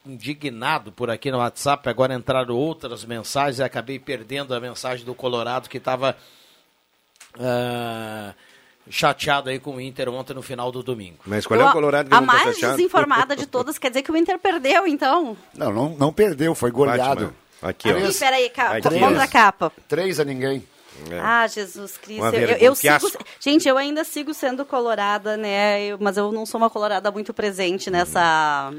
[0.07, 5.17] indignado por aqui no WhatsApp, agora entraram outras mensagens e acabei perdendo a mensagem do
[5.17, 6.17] Colorado que estava
[7.35, 8.33] uh, ah,
[8.89, 11.19] chateado aí com o Inter ontem no final do domingo.
[11.27, 14.03] Mas qual é o Colorado que a não tá mais desinformada de todas quer dizer
[14.03, 15.37] que o Inter perdeu, então?
[15.53, 17.35] Não, não, não perdeu, foi goleado.
[17.61, 18.13] Fátima, aqui, ó.
[18.17, 19.73] Peraí, capa, contra a capa.
[19.89, 20.65] Três a ninguém.
[21.11, 21.19] É.
[21.21, 22.35] Ah, Jesus Cristo.
[22.35, 25.83] Eu, eu sigo, gente, eu ainda sigo sendo colorada, né?
[25.83, 28.73] Eu, mas eu não sou uma colorada muito presente nessa.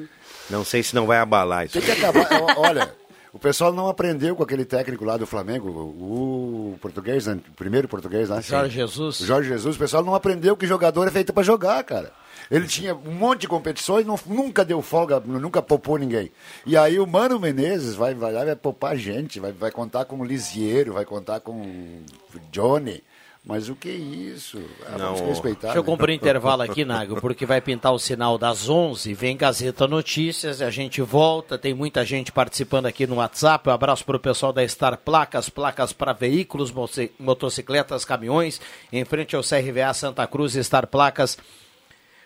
[0.50, 1.74] Não sei se não vai abalar isso.
[1.74, 2.28] Tem que acabar.
[2.58, 2.94] Olha,
[3.32, 7.40] o pessoal não aprendeu com aquele técnico lá do Flamengo, o português, né?
[7.50, 8.42] o primeiro português lá.
[8.42, 9.18] Jorge Jesus.
[9.20, 9.76] Jorge Jesus.
[9.76, 12.12] O pessoal não aprendeu que jogador é feito para jogar, cara.
[12.50, 16.32] Ele tinha um monte de competições, não, nunca deu folga, nunca poupou ninguém.
[16.66, 20.26] E aí o Mano Menezes vai, vai vai poupar gente, vai, vai contar com o
[20.26, 23.04] Lisieiro, vai contar com o Johnny.
[23.50, 24.62] Mas o que é isso?
[24.86, 25.16] Ah, não.
[25.16, 25.70] Vamos respeitar.
[25.70, 25.90] Deixa eu né?
[25.90, 30.62] cumprir o intervalo aqui, Nago, porque vai pintar o sinal das 11, vem Gazeta Notícias,
[30.62, 33.68] a gente volta, tem muita gente participando aqui no WhatsApp.
[33.68, 36.72] Um abraço para o pessoal da Star Placas, placas para veículos,
[37.18, 38.62] motocicletas, caminhões,
[38.94, 41.36] em frente ao CRVA Santa Cruz, Star Placas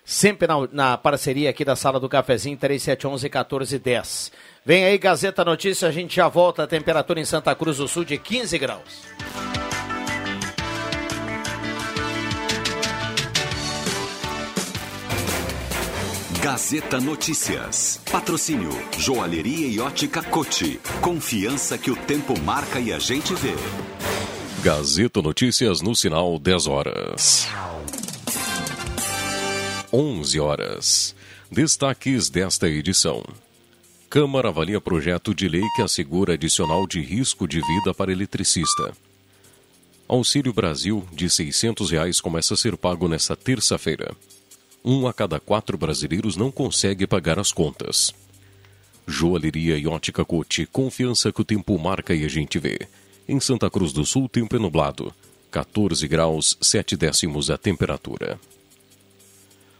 [0.04, 4.30] sempre na, na, parceria aqui da Sala do Cafezinho, 3711-1410.
[4.66, 6.64] Vem aí, Gazeta Notícia, a gente já volta.
[6.64, 9.53] A temperatura em Santa Cruz do Sul de 15 graus.
[16.44, 18.02] Gazeta Notícias.
[18.12, 20.78] Patrocínio Joalheria e Ótica Cote.
[21.00, 23.54] Confiança que o tempo marca e a gente vê.
[24.62, 27.48] Gazeta Notícias no sinal 10 horas.
[29.94, 31.16] 11 horas.
[31.50, 33.24] Destaques desta edição.
[34.10, 38.92] Câmara avalia projeto de lei que assegura adicional de risco de vida para eletricista.
[40.10, 44.14] Auxílio Brasil de 600 reais começa a ser pago nesta terça-feira.
[44.86, 48.14] Um a cada quatro brasileiros não consegue pagar as contas.
[49.08, 52.80] Joalheria e ótica Cote, confiança que o tempo marca e a gente vê.
[53.28, 55.14] Em Santa Cruz do Sul, tempo é nublado.
[55.52, 58.40] 14 graus, 7 décimos a temperatura.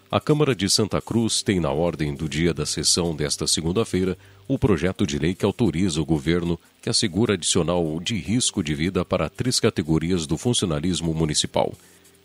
[0.10, 4.16] A Câmara de Santa Cruz tem na ordem do dia da sessão desta segunda-feira
[4.48, 9.04] o projeto de lei que autoriza o governo que assegura adicional de risco de vida
[9.04, 11.74] para três categorias do funcionalismo municipal: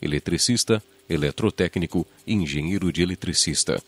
[0.03, 3.83] eletricista, eletrotécnico e engenheiro de eletricista.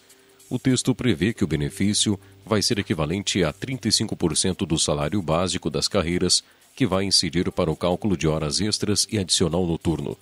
[0.49, 5.87] O texto prevê que o benefício vai ser equivalente a 35% do salário básico das
[5.87, 6.43] carreiras,
[6.75, 10.17] que vai incidir para o cálculo de horas extras e adicional noturno.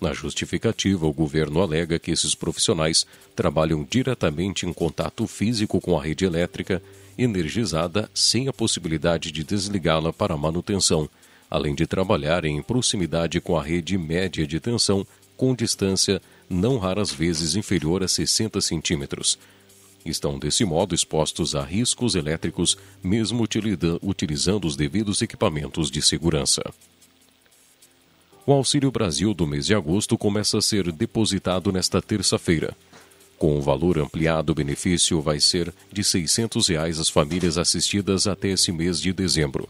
[0.00, 6.02] Na justificativa, o governo alega que esses profissionais trabalham diretamente em contato físico com a
[6.02, 6.82] rede elétrica,
[7.16, 11.08] energizada sem a possibilidade de desligá-la para manutenção,
[11.48, 16.20] além de trabalhar em proximidade com a rede média de tensão, com distância
[16.52, 19.38] não raras vezes inferior a 60 centímetros.
[20.04, 23.46] Estão, desse modo, expostos a riscos elétricos, mesmo
[24.02, 26.62] utilizando os devidos equipamentos de segurança.
[28.44, 32.76] O Auxílio Brasil do mês de agosto começa a ser depositado nesta terça-feira.
[33.38, 38.48] Com o valor ampliado, o benefício vai ser de 600 reais às famílias assistidas até
[38.48, 39.68] esse mês de dezembro.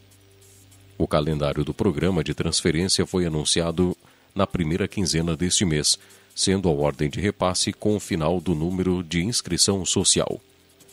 [0.97, 3.97] O calendário do programa de transferência foi anunciado
[4.35, 5.99] na primeira quinzena deste mês,
[6.35, 10.41] sendo a ordem de repasse com o final do número de inscrição social.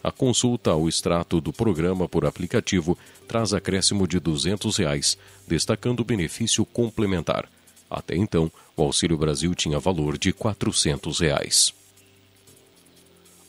[0.03, 2.97] A consulta ao extrato do programa por aplicativo
[3.27, 7.49] traz acréscimo de 200 reais, destacando o benefício complementar.
[7.89, 11.73] Até então, o Auxílio Brasil tinha valor de 400 reais.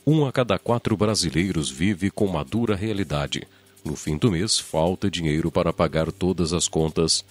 [0.05, 3.47] Um a cada quatro brasileiros vive com uma dura realidade.
[3.85, 7.23] No fim do mês, falta dinheiro para pagar todas as contas.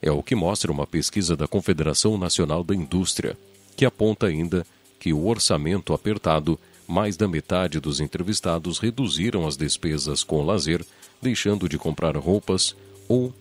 [0.00, 3.36] É o que mostra uma pesquisa da Confederação Nacional da Indústria,
[3.76, 4.66] que aponta ainda
[4.98, 10.84] que o orçamento apertado, mais da metade dos entrevistados reduziram as despesas com lazer,
[11.20, 12.74] deixando de comprar roupas
[13.08, 13.32] ou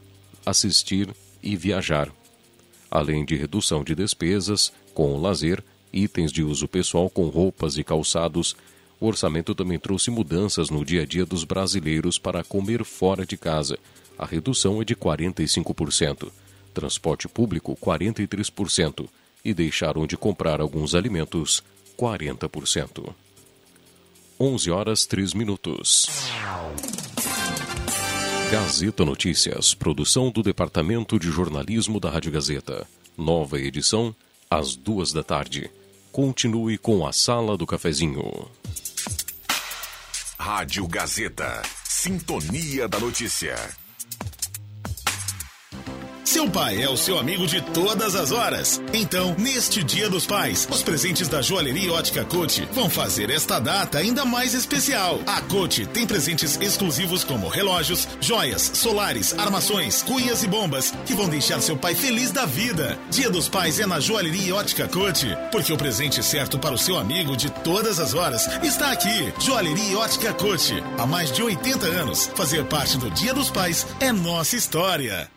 [0.45, 1.09] assistir
[1.41, 2.11] e viajar.
[2.89, 7.83] Além de redução de despesas com o lazer, itens de uso pessoal com roupas e
[7.83, 8.55] calçados,
[8.99, 13.37] o orçamento também trouxe mudanças no dia a dia dos brasileiros para comer fora de
[13.37, 13.77] casa.
[14.17, 16.31] A redução é de 45%,
[16.77, 19.09] transporte público 43%
[19.43, 21.63] e deixaram de comprar alguns alimentos
[21.97, 23.13] 40%.
[24.39, 26.05] 11 horas 3 minutos.
[28.51, 32.87] Gazeta Notícias, produção do Departamento de Jornalismo da Rádio Gazeta.
[33.17, 34.15] Nova edição,
[34.47, 35.71] às duas da tarde.
[36.11, 38.47] Continue com a Sala do Cafezinho.
[40.37, 41.63] Rádio Gazeta.
[41.83, 43.55] Sintonia da Notícia.
[46.27, 48.81] Seu pai é o seu amigo de todas as horas.
[48.91, 53.97] Então, neste Dia dos Pais, os presentes da Joalheria Ótica Cote vão fazer esta data
[53.97, 55.21] ainda mais especial.
[55.25, 61.29] A Cote tem presentes exclusivos como relógios, joias, solares, armações, cuias e bombas que vão
[61.29, 62.99] deixar seu pai feliz da vida.
[63.09, 66.97] Dia dos Pais é na Joalheria Ótica Cote, porque o presente certo para o seu
[66.97, 69.33] amigo de todas as horas está aqui.
[69.39, 70.83] Joalheria Ótica Cote.
[70.97, 75.36] Há mais de 80 anos, fazer parte do Dia dos Pais é nossa história.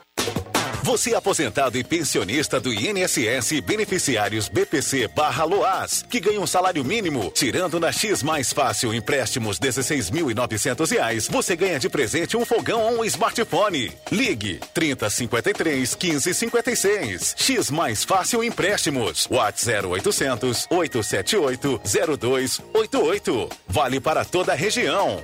[0.83, 6.83] Você é aposentado e pensionista do INSS beneficiários BPC barra Loas, que ganha um salário
[6.83, 12.81] mínimo, tirando na X Mais Fácil empréstimos R$ 16.900, você ganha de presente um fogão
[12.81, 13.91] ou um smartphone.
[14.11, 17.35] Ligue 3053 1556.
[17.37, 19.27] X Mais Fácil Empréstimos.
[19.29, 23.49] WhatsApp 0800 878 0288.
[23.67, 25.23] Vale para toda a região.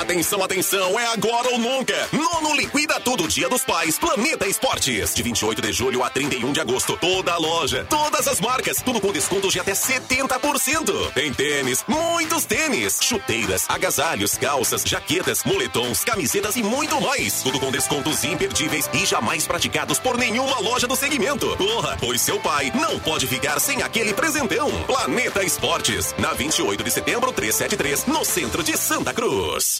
[0.00, 2.08] Atenção, atenção, é agora ou nunca.
[2.10, 5.14] Nono Liquida Tudo Dia dos Pais, Planeta Esportes.
[5.14, 6.96] De 28 de julho a 31 de agosto.
[6.96, 11.12] Toda a loja, todas as marcas, tudo com descontos de até 70%.
[11.12, 17.42] Tem tênis, muitos tênis, chuteiras, agasalhos, calças, jaquetas, moletons, camisetas e muito mais.
[17.42, 21.54] Tudo com descontos imperdíveis e jamais praticados por nenhuma loja do segmento.
[21.56, 24.70] Porra, pois seu pai não pode ficar sem aquele presentão.
[24.84, 29.79] Planeta Esportes, na 28 de setembro 373, no centro de Santa Cruz.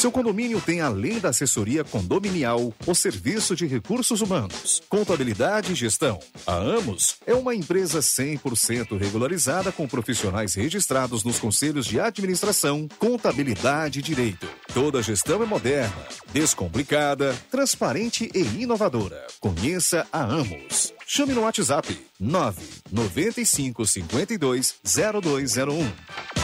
[0.00, 6.18] seu condomínio tem além da assessoria condominial, o serviço de recursos humanos, contabilidade e gestão.
[6.46, 13.98] A Amos é uma empresa 100% regularizada com profissionais registrados nos conselhos de administração, contabilidade
[13.98, 14.48] e direito.
[14.72, 19.26] Toda gestão é moderna, descomplicada, transparente e inovadora.
[19.38, 20.94] Conheça a Amos.
[21.06, 26.39] Chame no WhatsApp 995 52 0201.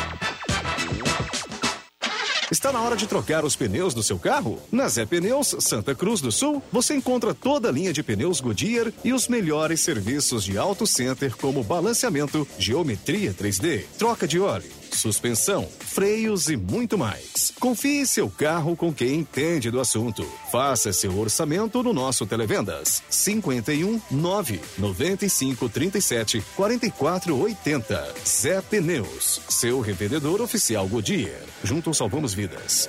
[2.48, 4.60] Está na hora de trocar os pneus do seu carro?
[4.70, 8.92] Na Zé Pneus Santa Cruz do Sul, você encontra toda a linha de pneus Goodyear
[9.02, 15.68] e os melhores serviços de auto center como balanceamento, geometria 3D, troca de óleo, suspensão,
[15.80, 17.52] freios e muito mais.
[17.60, 20.26] Confie seu carro com quem entende do assunto.
[20.50, 28.14] Faça seu orçamento no nosso Televendas 51 9 95 37 44 80.
[28.26, 31.42] Zé Pneus, seu revendedor oficial Goodyear.
[31.62, 32.88] Juntos salvamos vidas.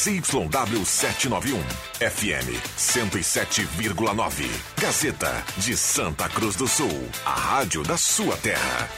[0.00, 1.60] ZYW 791,
[2.00, 4.48] FM 107,9.
[4.80, 8.88] Gazeta de Santa Cruz do Sul, a rádio da sua terra.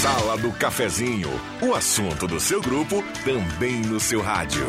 [0.00, 1.28] Sala do Cafezinho,
[1.60, 4.66] o assunto do seu grupo também no seu rádio.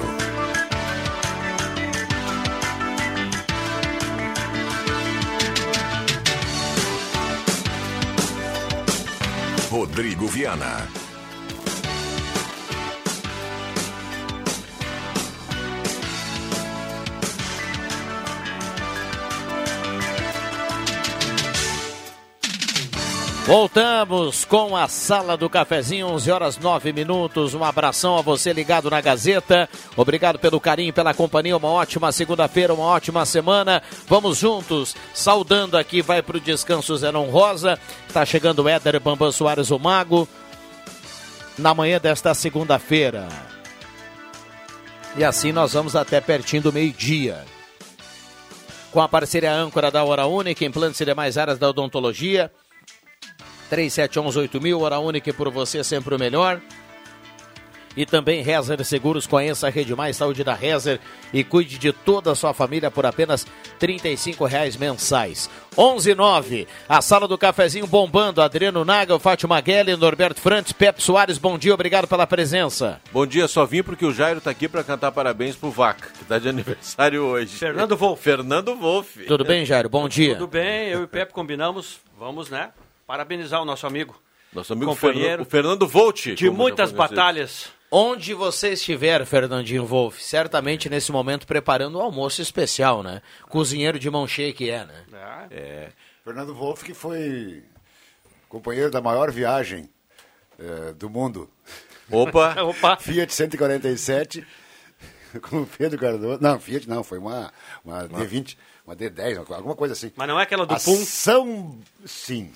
[9.69, 11.01] Rodrigo Viana.
[23.46, 27.56] Voltamos com a Sala do Cafezinho, 11 horas 9 minutos.
[27.56, 29.68] Um abração a você ligado na Gazeta.
[29.98, 31.58] Obrigado pelo carinho, pela companhia.
[31.58, 33.82] Uma ótima segunda-feira, uma ótima semana.
[34.08, 37.80] Vamos juntos, saudando aqui, vai para o descanso Zenon Rosa.
[38.08, 40.30] Está chegando o Éder Bambam Soares, o Mago,
[41.58, 43.28] na manhã desta segunda-feira.
[45.18, 47.44] E assim nós vamos até pertinho do meio-dia.
[48.92, 52.52] Com a parceria âncora da Hora Única, implantes e demais áreas da odontologia.
[53.72, 56.61] 3711-8000, hora única por você, sempre o melhor.
[57.95, 60.99] E também Rezer Seguros, conheça a Rede Mais Saúde da Rezer
[61.34, 63.45] e cuide de toda a sua família por apenas
[63.82, 63.97] R$
[64.47, 65.49] reais mensais.
[65.76, 66.67] 11:09.
[66.88, 68.41] A sala do cafezinho bombando.
[68.41, 73.01] Adriano Naga, Fátima Guelli, Norberto Frantes, Pepe Soares, bom dia, obrigado pela presença.
[73.11, 76.24] Bom dia, só vim porque o Jairo tá aqui para cantar parabéns pro Vaca, que
[76.24, 77.57] tá de aniversário hoje.
[77.57, 78.24] Fernando Wolff.
[78.24, 79.26] Fernando Wolff.
[79.26, 79.89] Tudo bem, Jairo?
[79.89, 80.36] Bom dia.
[80.36, 82.69] Tudo bem, eu e o Pepe combinamos, vamos, né?
[83.12, 84.16] Parabenizar o nosso amigo.
[84.53, 85.43] Nosso amigo companheiro.
[85.43, 86.28] Fernando, o Fernando Volt.
[86.34, 93.03] De muitas batalhas Onde você estiver, Fernandinho Wolff, certamente nesse momento preparando um almoço especial,
[93.03, 93.22] né?
[93.49, 95.03] Cozinheiro de mão cheia que é, né?
[95.51, 95.89] É.
[96.24, 97.66] Fernando Wolff, que foi
[98.47, 99.89] companheiro da maior viagem
[100.57, 101.49] eh, do mundo.
[102.09, 102.55] Opa!
[102.64, 102.95] Opa!
[102.95, 104.47] Fiat 147
[105.49, 106.41] com o Pedro Cardoso.
[106.41, 107.51] Não, Fiat não, foi uma,
[107.84, 108.55] uma D20,
[108.88, 110.14] uma D10, uma- alguma coisa assim.
[110.16, 110.95] Mas não é aquela do A Pum?
[111.03, 111.78] São.
[112.05, 112.53] Sim.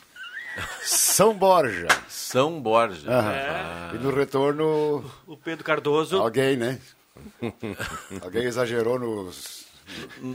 [0.84, 1.88] São Borja.
[2.08, 3.10] São Borja.
[3.12, 3.96] É.
[3.96, 5.04] E no retorno.
[5.28, 6.18] O Pedro Cardoso.
[6.18, 6.80] Alguém, né?
[8.22, 9.66] Alguém exagerou nos.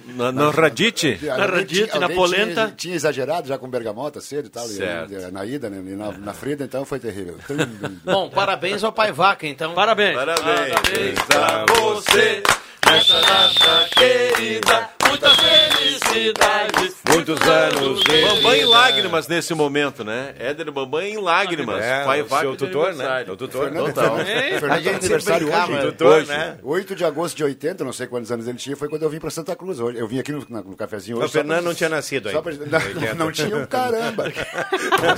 [0.07, 1.15] Na- no Radite?
[1.15, 2.55] Alguém Na Radite, na polenta.
[2.67, 4.67] Tinha, tinha exagerado já com bergamota cedo e tal.
[4.67, 5.13] Certo.
[5.13, 5.79] e na ida, né?
[5.79, 7.37] E na, na Frida, então foi terrível.
[8.05, 9.75] Bom, parabéns ao Pai Vaca, então.
[9.75, 10.15] Parabéns.
[10.17, 12.43] Parabéns pra você
[12.87, 14.91] nessa data querida.
[15.11, 16.97] Muitas felicidades.
[17.09, 20.35] Muitos anos Bambam em lágrimas nesse momento, né?
[20.39, 21.83] Éder Bambam em lágrimas.
[21.85, 23.25] É, Pai o Vaca seu tutor, né?
[23.29, 23.65] O tutor.
[23.65, 24.17] Fernando, Total.
[24.17, 25.67] Fernando A tem gente aniversário sempre hoje.
[25.67, 26.59] brincava, Tutor, Hoje, né?
[26.63, 29.19] 8 de agosto de 80, não sei quantos anos ele tinha, foi quando eu vim
[29.19, 29.81] para Santa Cruz.
[29.81, 31.27] Hoje, Eu vim aqui no, no cafezinho hoje.
[31.27, 32.43] O só pra- Fernando não tinha nascido ainda.
[32.43, 34.25] pra- não, não tinha um caramba.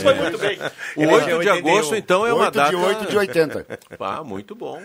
[0.00, 0.58] Foi muito bem.
[0.96, 1.68] O Ele 8 tinha de 81.
[1.72, 2.70] agosto, então, é uma 8 data...
[2.70, 3.66] de 8 de 80.
[4.00, 4.80] Ah, muito bom.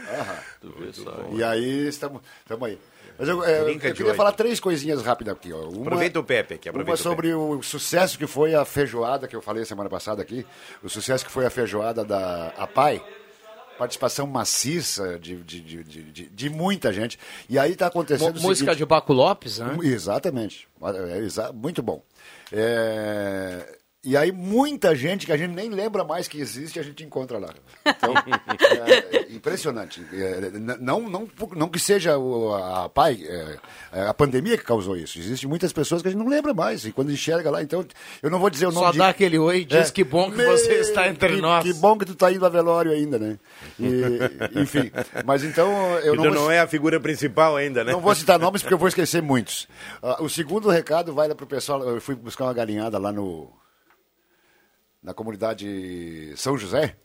[0.61, 1.25] Tu vê só.
[1.33, 2.21] E aí, estamos
[2.61, 2.77] aí.
[3.19, 5.51] Mas eu, é, eu queria falar três coisinhas rápidas aqui.
[5.51, 5.69] Ó.
[5.69, 9.27] Uma, Aproveita o Pepe aqui, aproveita Uma o sobre o sucesso que foi a feijoada,
[9.27, 10.45] que eu falei semana passada aqui.
[10.83, 13.01] O sucesso que foi a feijoada da APAI.
[13.77, 17.19] Participação maciça de, de, de, de, de- de muita gente.
[17.47, 19.77] E aí está acontecendo o Música seguinte- de Baco Lopes, né?
[19.83, 20.67] Exatamente.
[20.81, 22.01] É, muito bom.
[22.51, 23.77] É,
[24.09, 27.37] E aí, muita gente que a gente nem lembra mais que existe, a gente encontra
[27.37, 27.49] lá.
[27.85, 28.13] Então,
[29.11, 30.01] é impressionante.
[30.13, 30.49] É,
[30.79, 33.57] não, não, não que seja o- a pai, é,
[33.91, 35.19] é a pandemia que causou isso.
[35.19, 36.85] Existem muitas pessoas que a gente não lembra mais.
[36.85, 37.85] E quando enxerga lá, então,
[38.23, 39.91] eu não vou dizer o nome Só de- dá aquele oi e diz É.
[39.91, 41.63] que bom que Me- você está entre que, nós.
[41.65, 43.37] Que bom que tu está indo a velório ainda, né?
[43.77, 43.91] E,
[44.61, 44.89] enfim,
[45.25, 46.51] mas então eu Tu não não, vou...
[46.51, 47.91] é a figura principal ainda, né?
[47.91, 49.67] Não vou citar nomes porque eu vou esquecer muitos.
[50.01, 51.83] Ah, o segundo recado vai lá pro pessoal.
[51.83, 53.51] Eu fui buscar uma galinhada lá no.
[55.01, 56.95] Na comunidade São José.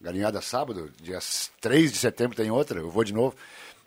[0.00, 1.18] Galinhada sábado, dia
[1.60, 3.36] 3 de setembro tem outra, eu vou de novo.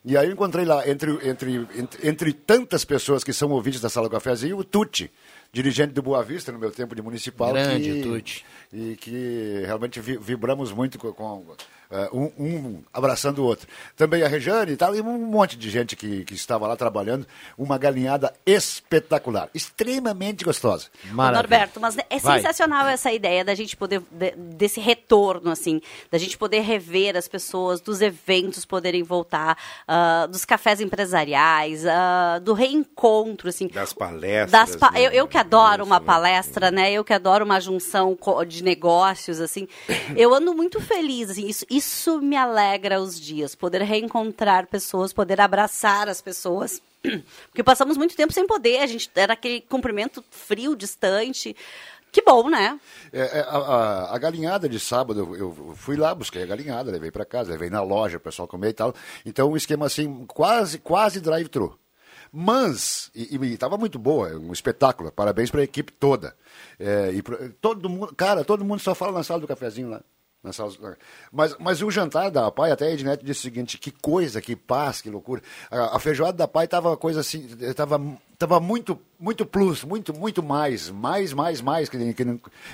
[0.06, 3.90] E aí eu encontrei lá, entre, entre, entre, entre tantas pessoas que são ouvintes da
[3.90, 5.12] Sala do Cafézinho, o Tuti,
[5.52, 7.52] dirigente do Boa Vista no meu tempo de municipal.
[7.52, 8.46] Grande que, Tuti.
[8.72, 11.56] E que realmente vi- vibramos muito com, com,
[11.96, 13.68] eh, um, um abraçando o outro.
[13.96, 17.26] Também a Rejane e tal, e um monte de gente que, que estava lá trabalhando.
[17.58, 20.88] Uma galinhada espetacular, extremamente gostosa.
[21.12, 22.38] Ô, Norberto, mas é Vai.
[22.40, 25.82] sensacional essa ideia da gente poder, de- desse retorno, assim,
[26.12, 32.40] da gente poder rever as pessoas, dos eventos poderem voltar, ah, dos cafés empresariais, ah,
[32.44, 33.68] do reencontro, assim.
[33.68, 34.52] Das palestras.
[34.52, 35.02] Das pa- né?
[35.02, 36.92] eu, eu que adoro uma palestra, né?
[36.92, 38.18] Eu que adoro uma junção
[38.48, 39.68] de negócios, assim.
[40.16, 41.48] Eu ando muito feliz, assim.
[41.48, 41.85] Isso, isso
[42.22, 43.56] me alegra os dias.
[43.56, 46.82] Poder reencontrar pessoas, poder abraçar as pessoas.
[47.48, 48.80] Porque passamos muito tempo sem poder.
[48.80, 51.56] A gente era aquele cumprimento frio, distante.
[52.12, 52.80] Que bom, né?
[53.12, 57.12] É, é, a, a- a galinhada de sábado, eu, fui lá, busquei a galinhada, levei
[57.12, 58.94] para casa, levei na loja, o pessoal comer e tal.
[59.26, 61.78] Então, um esquema assim, quase, quase drive-thru.
[62.32, 65.12] Mas, e estava muito boa, um espetáculo.
[65.12, 66.36] Parabéns para a equipe toda.
[66.80, 67.22] É, e
[67.62, 70.02] todo mundo, cara, todo mundo só fala na sala do cafezinho lá.
[71.32, 74.56] Mas, mas o jantar da Pai, até a Ednet disse o seguinte: que coisa, que
[74.56, 75.42] paz, que loucura.
[75.70, 78.00] A, a feijoada da Pai uma coisa assim, estava
[78.38, 81.90] tava muito, muito plus, muito, muito mais, mais, mais, mais.
[81.90, 82.24] Que, que,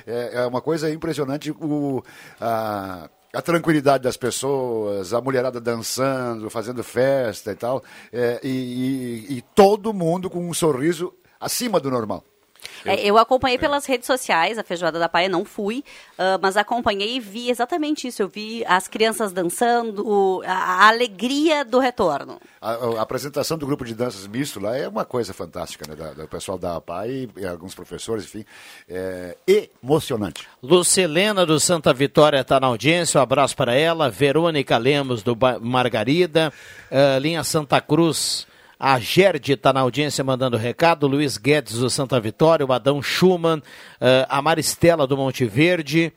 [0.07, 2.03] é, é uma coisa impressionante o,
[2.39, 9.37] a, a tranquilidade das pessoas, a mulherada dançando, fazendo festa e tal, é, e, e-
[9.37, 12.23] e todo mundo com um sorriso acima do normal.
[12.85, 15.83] É, eu acompanhei pelas redes sociais a Feijoada da Paia, não fui,
[16.17, 18.21] ah, mas acompanhei e vi exatamente isso.
[18.21, 22.39] Eu vi as crianças dançando, o- a, a alegria do retorno.
[22.61, 25.95] A, a- apresentação do grupo de danças misto lá é uma coisa fantástica, né?
[25.95, 28.45] Da- do pessoal da APAI e alguns professores, enfim.
[28.87, 29.35] É
[29.81, 30.47] emocionante.
[30.61, 34.09] Lucilena do Santa Vitória está na audiência, um abraço para ela.
[34.09, 36.51] Verônica Lemos do Ba- Margarida,
[36.89, 38.47] eh, linha Santa Cruz.
[38.83, 41.05] A Gerde está na audiência mandando recado.
[41.05, 43.61] Luiz Guedes do Santa Vitória, o Adão Schumann,
[43.99, 46.11] eh, a Maristela do Monte Verde.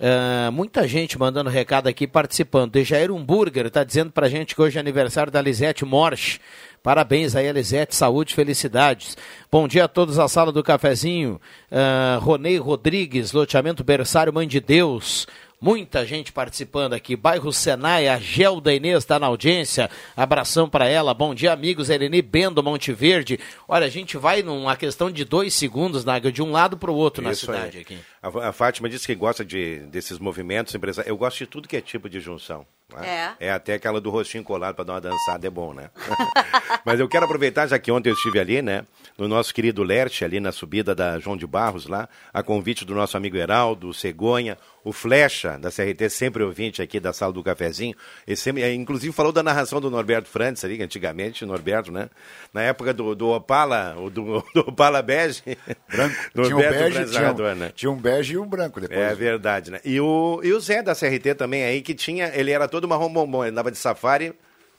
[0.00, 2.70] eh, muita gente mandando recado aqui participando.
[2.70, 6.38] Dejair Humburger está dizendo pra gente que hoje é aniversário da Lisete Morsch.
[6.84, 9.16] Parabéns aí, Elisete, saúde, felicidades.
[9.50, 11.40] Bom dia a todos a sala do cafezinho.
[11.68, 15.26] Uh, Ronei Rodrigues, loteamento Berçário Mãe de Deus.
[15.60, 17.16] Muita gente participando aqui.
[17.16, 19.90] Bairro Senai, a Gelda Inês está na audiência.
[20.16, 21.12] Abração para ela.
[21.12, 21.90] Bom dia, amigos.
[21.90, 23.40] Eleni Bendo, Monte Verde.
[23.66, 26.94] Olha, a gente vai numa questão de dois segundos, Naga, de um lado para o
[26.94, 27.56] outro na Isso aí.
[27.56, 27.98] cidade aqui.
[28.22, 31.10] A, a Fátima disse que gosta de, desses movimentos empresariais.
[31.10, 32.64] Eu gosto de tudo que é tipo de junção.
[32.94, 33.34] né?
[33.40, 35.90] É até aquela do rostinho colado para dar uma dançada, é bom, né?
[36.86, 38.84] Mas eu quero aproveitar, já que ontem eu estive ali, né?
[39.18, 42.94] No nosso querido Lerte, ali na subida da João de Barros, lá, a convite do
[42.94, 47.42] nosso amigo Heraldo, o Cegonha, o Flecha, da CRT, sempre ouvinte aqui da sala do
[47.42, 47.96] cafezinho.
[48.36, 52.08] Sempre, eh, inclusive falou da narração do Norberto Frantes ali, antigamente, Norberto, né?
[52.54, 55.42] Na época do, do Opala, do, do Opala Bege.
[55.90, 56.14] Branco.
[56.32, 57.72] tinha um Norberto bege, tinha, narrador, um, né?
[57.74, 59.00] tinha um bege e um branco depois.
[59.00, 59.80] É verdade, né?
[59.84, 63.12] E o, e o Zé da CRT também aí, que tinha, ele era todo marrom
[63.12, 64.32] bombom, ele andava de safari,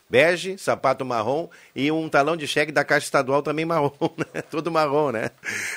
[0.09, 4.41] bege, sapato marrom e um talão de cheque da Caixa Estadual também marrom, né?
[4.49, 5.29] Tudo marrom, né?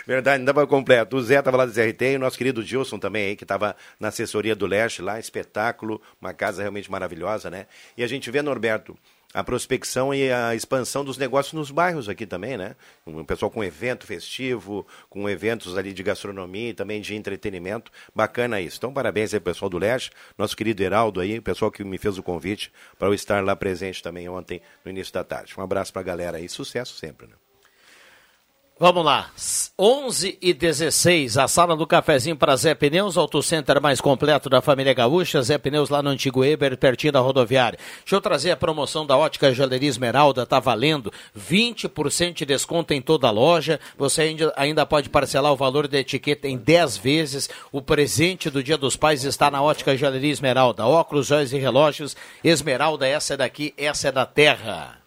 [0.06, 1.16] Verdade, não dava completo.
[1.16, 3.76] O Zé estava lá do CRT e o nosso querido Gilson também aí, que estava
[4.00, 7.66] na assessoria do Leste lá, espetáculo, uma casa realmente maravilhosa, né?
[7.96, 8.96] E a gente vê, Norberto,
[9.34, 12.76] a prospecção e a expansão dos negócios nos bairros aqui também, né?
[13.06, 17.90] O pessoal com evento festivo, com eventos ali de gastronomia e também de entretenimento.
[18.14, 18.76] Bacana isso.
[18.78, 22.18] Então, parabéns aí pessoal do Leste, nosso querido Heraldo aí, o pessoal que me fez
[22.18, 25.54] o convite para eu estar lá presente também ontem, no início da tarde.
[25.56, 27.41] Um abraço para a galera aí, sucesso sempre, né?
[28.78, 29.30] Vamos lá,
[29.78, 34.60] 11 e 16, a sala do cafezinho para Zé Pneus, Auto Center mais completo da
[34.60, 37.78] família Gaúcha, Zé Pneus lá no Antigo Eber, pertinho da rodoviária.
[38.00, 43.00] Deixa eu trazer a promoção da Ótica Joalheria Esmeralda, tá valendo 20% de desconto em
[43.00, 47.50] toda a loja, você ainda, ainda pode parcelar o valor da etiqueta em 10 vezes,
[47.70, 52.16] o presente do Dia dos Pais está na Ótica Joalheria Esmeralda, óculos, joias e relógios,
[52.42, 55.01] Esmeralda, essa é daqui, essa é da terra.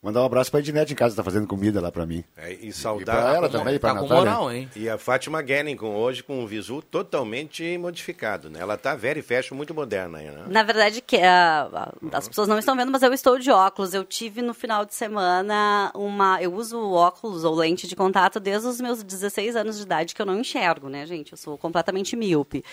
[0.00, 2.22] Mandar um abraço pra Ednete em casa, tá fazendo comida lá pra mim.
[2.36, 4.68] É, e E saudar pra ela também, e pra Natália.
[4.76, 8.60] E a Fátima Guerin, com hoje com o visu totalmente modificado, né?
[8.60, 10.44] Ela tá very fashion, muito moderna aí, né?
[10.46, 13.92] Na verdade, que ah, as pessoas não estão vendo, mas eu estou de óculos.
[13.92, 16.40] Eu tive no final de semana uma.
[16.40, 20.22] Eu uso óculos ou lente de contato desde os meus 16 anos de idade que
[20.22, 21.32] eu não enxergo, né, gente?
[21.32, 22.64] Eu sou completamente míope.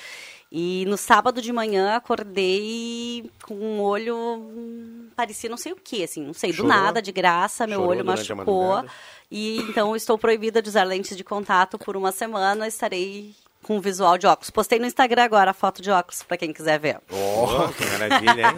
[0.51, 5.09] E no sábado de manhã acordei com um olho.
[5.15, 6.69] parecia não sei o que, assim, não sei, do Chorou?
[6.69, 8.85] nada, de graça, meu Chorou olho machucou.
[9.29, 12.67] E então estou proibida de usar lentes de contato por uma semana.
[12.67, 13.35] Estarei
[13.65, 14.51] com visual de óculos.
[14.51, 16.99] Postei no Instagram agora a foto de óculos para quem quiser ver.
[17.09, 18.57] Oh, que maravilha, hein?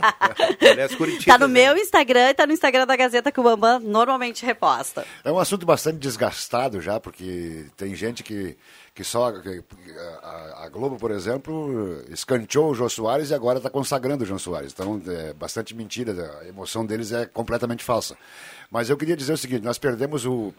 [0.59, 1.31] Parece Curitiba.
[1.31, 5.05] Tá no meu Instagram e tá no Instagram da Gazeta que o Bambam normalmente reposta.
[5.23, 8.57] É um assunto bastante desgastado já, porque tem gente que,
[8.97, 9.27] que só.
[10.23, 14.39] a, a Globo, por exemplo, escanteou o Jô Soares e agora está consagrando o João
[14.39, 14.73] Soares.
[14.73, 18.17] Então é bastante mentira, a emoção deles é completamente falsa.
[18.71, 20.51] Mas eu queria dizer o seguinte: nós perdemos o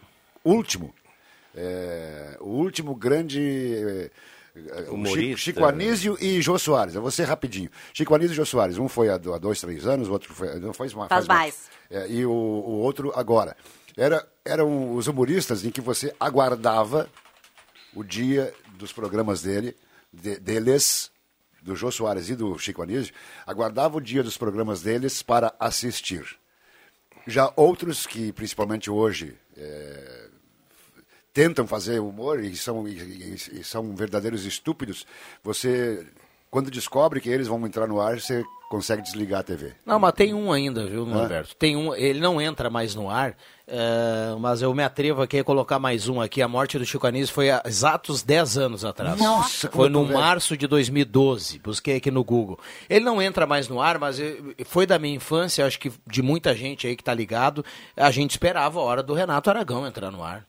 [0.45, 0.95] último,
[1.55, 3.41] é, o último grande.
[4.55, 5.21] é, o Humorista.
[5.21, 6.95] Chico, Chico Anísio e Jô Soares.
[6.95, 7.71] Eu vou ser rapidinho.
[7.93, 8.79] Chico Anísio e Jô Soares.
[8.79, 10.59] Um foi há, do- há dois, três anos, o outro foi.
[10.61, 11.69] Não faz, Faz mais.
[11.91, 13.57] é, e o, o outro agora.
[13.97, 17.09] Era, eram os humoristas em que você aguardava
[17.95, 19.77] o dia dos programas dele,
[20.13, 21.11] de- deles,
[21.63, 23.13] do Jô Soares e do Chico Anísio,
[23.47, 26.39] aguardava o dia dos programas deles para assistir.
[27.27, 30.29] Já outros que, principalmente hoje, é,
[31.33, 35.07] tentam fazer humor e são, e, e- são verdadeiros estúpidos,
[35.43, 36.07] você,
[36.51, 39.73] quando descobre que eles vão entrar no ar, você consegue desligar a TV.
[39.85, 41.57] Não, mas tem um ainda, viu, Norberto?
[41.57, 43.35] Tem um, ele não entra mais no ar,
[43.67, 46.43] eh, mas eu me atrevo aqui a colocar mais um aqui.
[46.43, 49.19] A morte do Chico Anísio foi há exatos 10 anos atrás.
[49.19, 52.59] Nossa, Foi no março de 2012, busquei aqui no Google.
[52.89, 54.19] Ele não entra mais no ar, mas
[54.67, 57.65] foi da minha infância, acho que de muita gente aí que tá ligado,
[57.97, 60.45] a gente esperava a hora do Renato Aragão entrar no ar.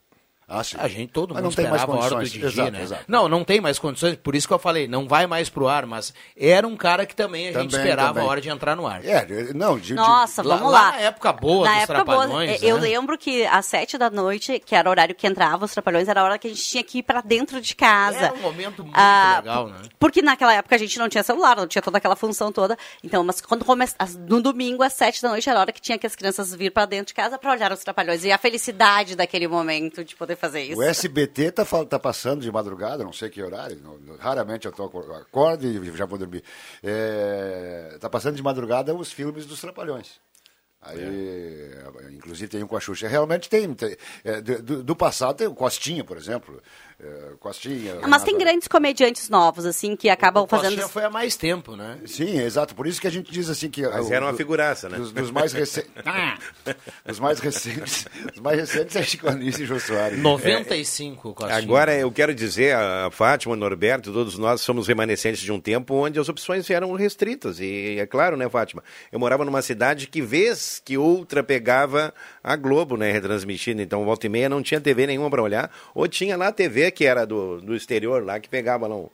[0.49, 2.31] A gente, todo Mas mundo não tem mais esperava a hora do condições.
[2.41, 2.81] Didi, Exato, né?
[2.81, 3.03] exato.
[3.07, 5.85] Não, não tem mais condições, por isso que eu falei, não vai mais pro ar,
[5.85, 8.23] mas era um cara que também a gente Também, esperava também.
[8.23, 9.05] a hora de entrar no ar.
[9.05, 10.91] É, não, de, Nossa, lá- vamos lá lá.
[10.93, 12.81] na época boa Na dos época boa, Trapalhões, eu né?
[12.81, 16.21] lembro que às sete da noite, que era o horário que entrava os Trapalhões, era
[16.21, 18.17] a hora que a gente tinha que ir pra dentro de casa.
[18.17, 19.77] Era um momento muito Ah, legal, né?
[19.99, 22.77] Porque naquela época a gente não tinha celular, não tinha toda aquela função toda.
[23.03, 23.95] Então, mas quando começa
[24.27, 26.71] no domingo às sete da noite era a hora que tinha que as crianças vir
[26.71, 30.35] pra dentro de casa pra olhar os Trapalhões e a felicidade daquele momento de poder
[30.39, 30.79] fazer isso.
[30.79, 34.85] O SBT tá, tá passando de madrugada, não sei que horário, não- raramente eu tô,
[34.85, 36.43] acor- acordo e já vou dormir.
[36.83, 40.19] É, tá passando de madrugada os filmes dos Trapalhões.
[40.81, 41.73] Aí,
[42.13, 43.07] inclusive tem um com a Xuxa.
[43.07, 43.73] Realmente tem.
[43.73, 46.61] tem, é, do, do- do passado tem o Costinha, por exemplo.
[47.01, 47.97] É, Costinha.
[48.01, 50.71] Ah, Mas tem Renato- grandes comediantes novos, assim, que acabam fazendo.
[50.71, 51.97] Costinha foi há mais tempo, né?
[52.05, 52.75] Sim, exato.
[52.75, 53.81] Por isso que a gente diz assim que.
[53.87, 54.97] Mas o- era uma figuraça, né?
[54.97, 55.91] Dos, dos mais recentes.
[57.05, 58.05] dos mais recentes.
[58.33, 60.19] Os mais recentes é Chico Anísio e Jô Soares.
[60.19, 61.57] 95, Costinha.
[61.57, 65.93] Agora eu quero dizer, a Fátima, o Norberto, todos nós somos remanescentes de um tempo
[65.93, 67.59] onde as opções eram restritas.
[67.59, 68.83] E é claro, né, Fátima?
[69.11, 72.13] Eu morava numa cidade que, vez que outra, pegava
[72.43, 73.81] a Globo, né, retransmitindo.
[73.81, 75.71] Então, volta e meia não tinha TV nenhuma para olhar.
[75.95, 79.09] Ou tinha lá a TV que era do, do exterior, lá, que pegava lá um,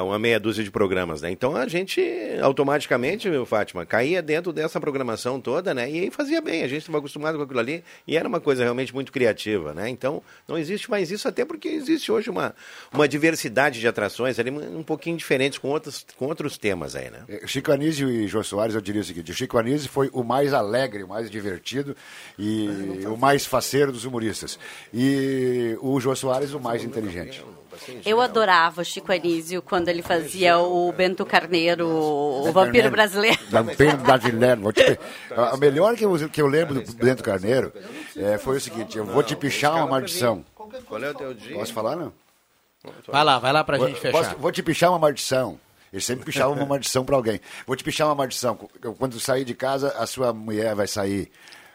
[0.00, 1.30] uma meia dúzia de programas, né?
[1.30, 2.02] Então a gente
[2.40, 5.90] automaticamente, meu Fátima, caía dentro dessa programação toda, né?
[5.90, 8.62] E aí fazia bem, a gente estava acostumado com aquilo ali e era uma coisa
[8.62, 9.88] realmente muito criativa, né?
[9.88, 12.54] Então não existe mais isso, até porque existe hoje uma,
[12.92, 17.24] uma diversidade de atrações ali um pouquinho diferentes com outros, com outros temas aí, né?
[17.28, 20.22] É, Chico Anísio e Jô Soares, eu diria o seguinte: o Chico Anísio foi o
[20.22, 21.96] mais alegre, o mais divertido
[22.38, 24.58] e o mais faceiro dos humoristas.
[24.92, 27.44] E o Jô Soares, o mais inteligente.
[28.04, 33.38] Eu adorava Chico Anísio quando ele fazia o Bento Carneiro, o vampiro brasileiro.
[33.50, 34.60] Vampiro brasileiro.
[34.60, 34.98] Vou te...
[35.30, 37.72] A melhor que eu, que eu lembro do Bento Carneiro
[38.16, 40.44] é, foi o seguinte: eu vou te pichar uma maldição.
[40.54, 41.54] Qual é o teu dia?
[41.56, 42.12] Posso falar, não?
[43.08, 44.18] Vai lá, vai lá pra gente fechar.
[44.24, 45.58] posso- vou te pichar uma maldição.
[45.92, 47.38] Ele sempre pichava uma maldição pra alguém.
[47.66, 48.58] Vou te pichar uma maldição.
[48.82, 51.30] Eu, Quando sair de casa, a sua mulher vai sair.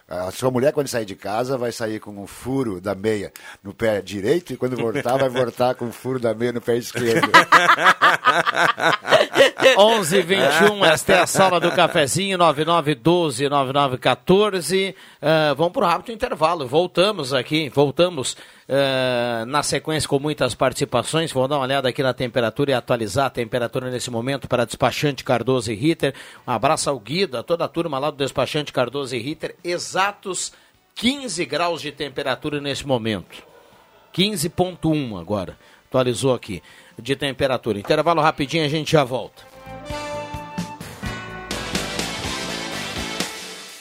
[0.10, 3.30] A sua mulher, quando sair de casa, vai sair com um furo da meia
[3.62, 6.78] no pé direito e quando voltar, vai voltar com o furo da meia no pé
[6.78, 7.30] esquerdo.
[9.78, 14.96] 11 21 esta é a sala do cafezinho, 9912 9914.
[15.22, 16.66] Uh, vamos para o rápido intervalo.
[16.66, 18.38] Voltamos aqui, voltamos
[18.68, 21.32] uh, na sequência com muitas participações.
[21.32, 25.24] Vou dar uma olhada aqui na temperatura e atualizar a temperatura nesse momento para despachante
[25.24, 26.14] Cardoso e Ritter.
[26.48, 29.56] Um abraço ao Guida, toda a turma lá do despachante Cardoso e Ritter.
[29.64, 30.52] Exatos
[30.96, 33.44] 15 graus de temperatura nesse momento.
[34.14, 35.58] 15.1 agora.
[35.88, 36.62] Atualizou aqui
[37.00, 37.80] de temperatura.
[37.80, 39.57] Intervalo rapidinho, a gente já volta.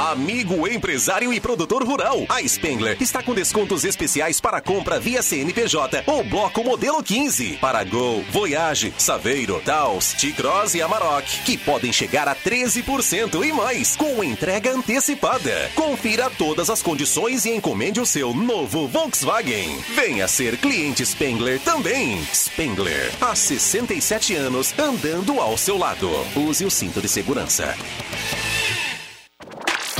[0.00, 6.04] Amigo empresário e produtor rural, a Spengler está com descontos especiais para compra via CNPJ
[6.06, 12.26] ou bloco modelo 15 para Gol, Voyage, Saveiro, Taos, T-Cross e Amarok, que podem chegar
[12.28, 15.70] a 13% e mais com entrega antecipada.
[15.74, 19.84] Confira todas as condições e encomende o seu novo Volkswagen.
[19.94, 22.24] Venha ser cliente Spengler também.
[22.32, 26.08] Spengler, há 67 anos andando ao seu lado.
[26.34, 27.76] Use o cinto de segurança.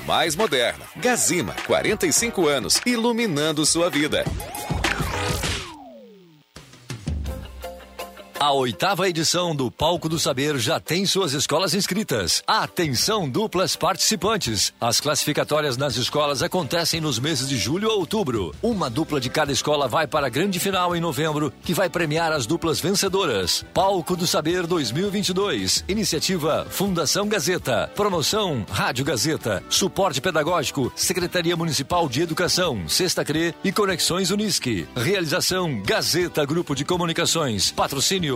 [0.00, 0.84] mais moderna.
[0.96, 4.24] Gazima, 45 anos, iluminando sua vida.
[8.46, 12.44] A oitava edição do Palco do Saber já tem suas escolas inscritas.
[12.46, 14.72] Atenção, duplas participantes.
[14.80, 18.54] As classificatórias nas escolas acontecem nos meses de julho a outubro.
[18.62, 22.30] Uma dupla de cada escola vai para a grande final em novembro, que vai premiar
[22.30, 23.64] as duplas vencedoras.
[23.74, 25.84] Palco do Saber 2022.
[25.88, 27.90] Iniciativa Fundação Gazeta.
[27.96, 29.60] Promoção Rádio Gazeta.
[29.68, 34.86] Suporte pedagógico Secretaria Municipal de Educação, Sexta CRE e Conexões Unisque.
[34.94, 37.72] Realização Gazeta Grupo de Comunicações.
[37.72, 38.35] Patrocínio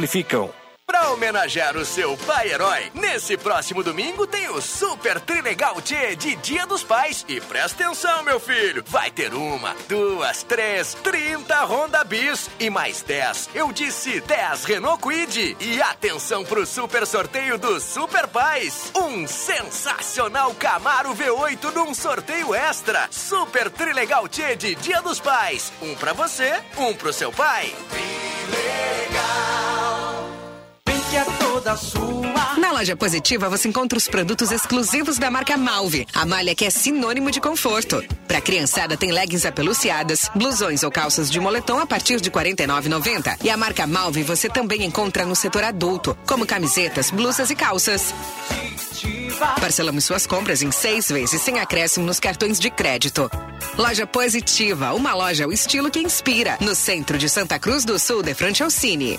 [0.00, 0.50] simplificam.
[0.86, 2.90] pra homenagear o seu pai herói.
[2.94, 7.24] Nesse próximo domingo tem o Super Trilegal Tchê de Dia dos Pais.
[7.28, 13.02] E presta atenção, meu filho, vai ter uma, duas, três, 30 Honda Bis e mais
[13.02, 13.50] 10.
[13.54, 15.56] Eu disse 10 Renault Quid.
[15.60, 18.90] E atenção pro super sorteio do Super Pais.
[18.96, 23.06] Um sensacional Camaro V8 num sorteio extra.
[23.12, 25.72] Super Trilegal Tchê de Dia dos Pais.
[25.80, 27.72] Um pra você, um pro seu pai.
[31.10, 32.54] Que é toda sua.
[32.56, 36.70] Na loja positiva você encontra os produtos exclusivos da marca Malve, a malha que é
[36.70, 38.02] sinônimo de conforto.
[38.28, 43.38] Pra criançada tem leggings apeluciadas, blusões ou calças de moletom a partir de R$ 49,90.
[43.42, 48.14] E a marca Malve você também encontra no setor adulto, como camisetas, blusas e calças.
[49.60, 53.28] Parcelamos suas compras em seis vezes sem acréscimo nos cartões de crédito.
[53.76, 58.22] Loja Positiva, uma loja ao estilo que inspira, no centro de Santa Cruz do Sul,
[58.22, 59.18] de frente ao Cine.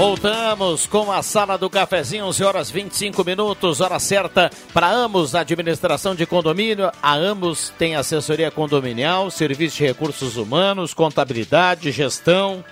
[0.00, 6.14] Voltamos com a sala do cafezinho, 11 horas 25 minutos, hora certa para Amos, administração
[6.14, 6.90] de condomínio.
[7.02, 12.64] A Amos tem assessoria condominial, serviço de recursos humanos, contabilidade, gestão.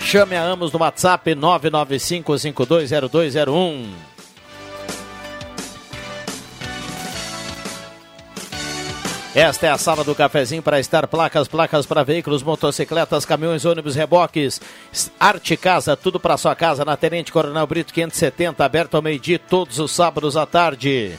[0.00, 4.17] Chame a Amos no WhatsApp 995520201.
[9.34, 13.94] Esta é a sala do cafezinho para estar placas, placas para veículos, motocicletas, caminhões, ônibus,
[13.94, 14.60] reboques,
[15.20, 19.78] arte casa, tudo para sua casa na Tenente Coronel Brito 570, aberto ao meio-dia todos
[19.78, 21.18] os sábados à tarde.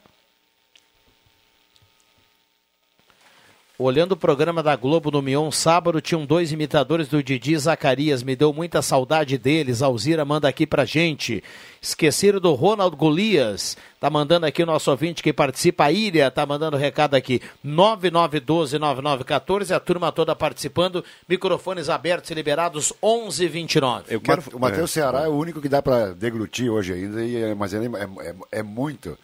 [3.82, 8.22] Olhando o programa da Globo no Mion sábado, tinham dois imitadores do Didi Zacarias.
[8.22, 9.80] Me deu muita saudade deles.
[9.80, 11.42] Alzira manda aqui pra gente.
[11.80, 13.78] Esqueceram do Ronald Golias.
[13.98, 15.84] Tá mandando aqui o nosso ouvinte que participa.
[15.84, 17.40] A Ilha tá mandando recado aqui.
[17.64, 19.74] 9912-9914.
[19.74, 21.02] A turma toda participando.
[21.26, 24.14] Microfones abertos e liberados 1129.
[24.14, 24.42] Eu quero...
[24.52, 27.72] O Matheus Ceará é o único que dá para deglutir hoje ainda, e, é- mas
[27.72, 29.18] ele é, é- é muito.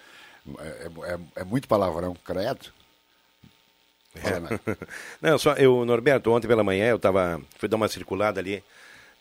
[0.58, 2.74] É, é- é muito palavrão, credo.
[4.22, 4.60] Né?
[5.20, 8.62] Não, só eu, Norberto, ontem pela manhã eu tava, fui dar uma circulada ali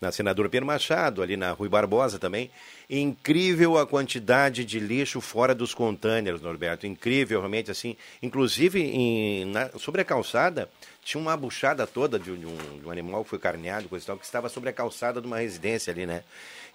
[0.02, 2.52] na Senador Pedro Machado, ali na Rui Barbosa também.
[2.90, 6.86] Incrível a quantidade de lixo fora dos containers, Norberto.
[6.86, 7.96] Incrível, realmente, assim.
[8.22, 10.70] Inclusive, em- na- sobre a calçada,
[11.04, 14.08] tinha uma buchada toda de, de um, de um animal que foi carneado, coisa e
[14.08, 16.24] tal, que estava sobre a calçada de uma residência ali, né?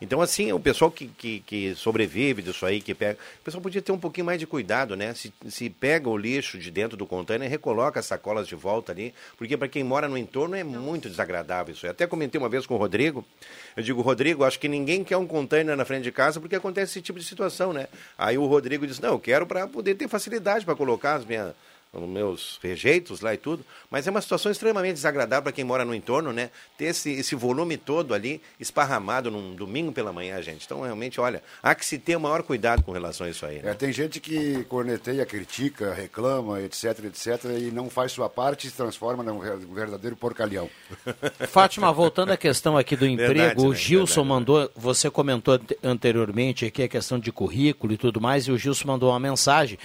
[0.01, 3.18] Então, assim, o pessoal que, que, que sobrevive disso aí, que pega.
[3.40, 5.12] O pessoal podia ter um pouquinho mais de cuidado, né?
[5.12, 9.14] Se, se pega o lixo de dentro do container, recoloca as sacolas de volta ali,
[9.36, 11.84] porque para quem mora no entorno é muito desagradável isso.
[11.84, 11.90] aí.
[11.90, 13.24] Até comentei uma vez com o Rodrigo.
[13.76, 16.92] Eu digo, Rodrigo, acho que ninguém quer um container na frente de casa porque acontece
[16.92, 17.86] esse tipo de situação, né?
[18.16, 21.55] Aí o Rodrigo disse: Não, eu quero para poder ter facilidade para colocar as minhas
[21.93, 25.84] os meus rejeitos lá e tudo, mas é uma situação extremamente desagradável para quem mora
[25.84, 26.51] no entorno, né?
[26.78, 30.64] Ter esse, esse volume todo ali esparramado num domingo pela manhã, gente.
[30.64, 33.61] Então, realmente, olha, há que se ter o maior cuidado com relação a isso aí.
[33.61, 33.72] Né?
[33.72, 38.70] É, tem gente que corneteia, critica, reclama, etc, etc, e não faz sua parte e
[38.70, 40.70] se transforma num ver- verdadeiro porcalhão.
[41.49, 43.76] Fátima, voltando à questão aqui do emprego, Verdade, o né?
[43.76, 48.53] Gilson mandou, você comentou ante- anteriormente aqui a questão de currículo e tudo mais, e
[48.53, 49.78] o Gilson mandou uma mensagem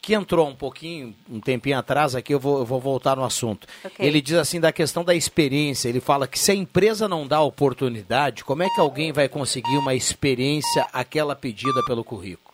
[0.00, 3.66] que entrou um pouquinho, um tempinho atrás aqui, eu vou, eu vou voltar no assunto.
[3.84, 4.06] Ok.
[4.06, 7.40] Ele diz assim da questão da experiência, ele fala que se a empresa não dá
[7.40, 12.48] oportunidade, como é que alguém vai conseguir uma experiência aquela pedida pelo currículo?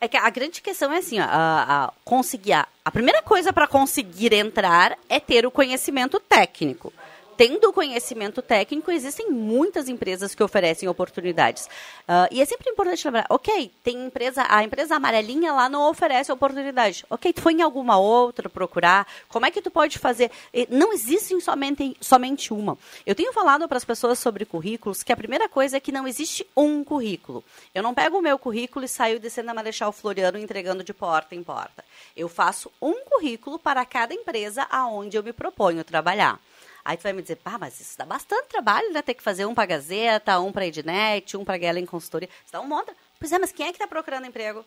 [0.00, 3.52] É que a grande questão é assim, ó, a, a conseguir a, a primeira coisa
[3.52, 6.92] para conseguir entrar é ter o conhecimento técnico.
[7.38, 11.68] Tendo conhecimento técnico, existem muitas empresas que oferecem oportunidades.
[12.08, 16.32] Ah, e é sempre importante lembrar, ok, tem empresa, a empresa amarelinha lá não oferece
[16.32, 17.06] oportunidade.
[17.08, 19.06] Ok, tu foi em alguma outra procurar?
[19.28, 20.32] Como é que tu pode fazer?
[20.68, 22.76] Não existe somente, somente uma.
[23.06, 26.08] Eu tenho falado para as pessoas sobre currículos que a primeira coisa é que não
[26.08, 27.44] existe um currículo.
[27.72, 31.36] Eu não pego o meu currículo e saio descendo a Marechal Floriano entregando de porta
[31.36, 31.84] em porta.
[32.16, 36.40] Eu faço um currículo para cada empresa aonde eu me proponho trabalhar.
[36.88, 39.02] Aí tu vai me dizer, pá, mas isso dá bastante trabalho, né?
[39.02, 42.30] Ter que fazer um para Gazeta, um para Ednet, um Guela em consultoria.
[42.42, 42.90] Isso dá um monte.
[43.18, 44.64] Pois é, mas quem é que está procurando emprego?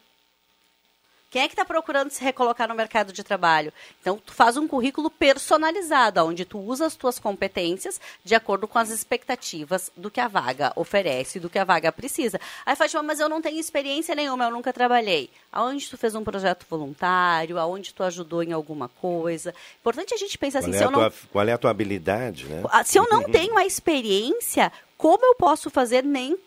[1.31, 3.71] Quem é que está procurando se recolocar no mercado de trabalho?
[4.01, 8.77] Então, tu faz um currículo personalizado, onde tu usa as tuas competências de acordo com
[8.77, 12.37] as expectativas do que a vaga oferece, do que a vaga precisa.
[12.65, 15.29] Aí Fátima, mas eu não tenho experiência nenhuma, eu nunca trabalhei.
[15.49, 19.55] Aonde tu fez um projeto voluntário, aonde tu ajudou em alguma coisa.
[19.79, 21.57] Importante a gente pensar assim, Qual, se é eu a não tua, qual é a
[21.57, 22.61] tua habilidade, né?
[22.69, 26.37] ah, Se eu não tenho a experiência, como eu posso fazer nem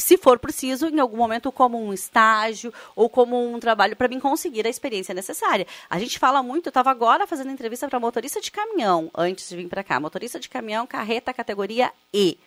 [0.00, 4.18] se for preciso, em algum momento, como um estágio ou como um trabalho para mim
[4.18, 5.66] conseguir a experiência necessária.
[5.88, 9.56] A gente fala muito, eu estava agora fazendo entrevista para motorista de caminhão, antes de
[9.56, 10.00] vir para cá.
[10.00, 12.38] Motorista de caminhão, carreta, categoria E.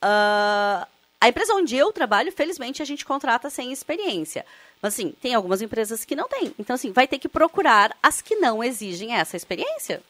[0.00, 0.86] Ah,
[1.20, 4.46] a empresa onde eu trabalho, felizmente, a gente contrata sem experiência.
[4.80, 6.54] Mas, assim, tem algumas empresas que não têm.
[6.58, 10.02] Então, assim, vai ter que procurar as que não exigem essa experiência.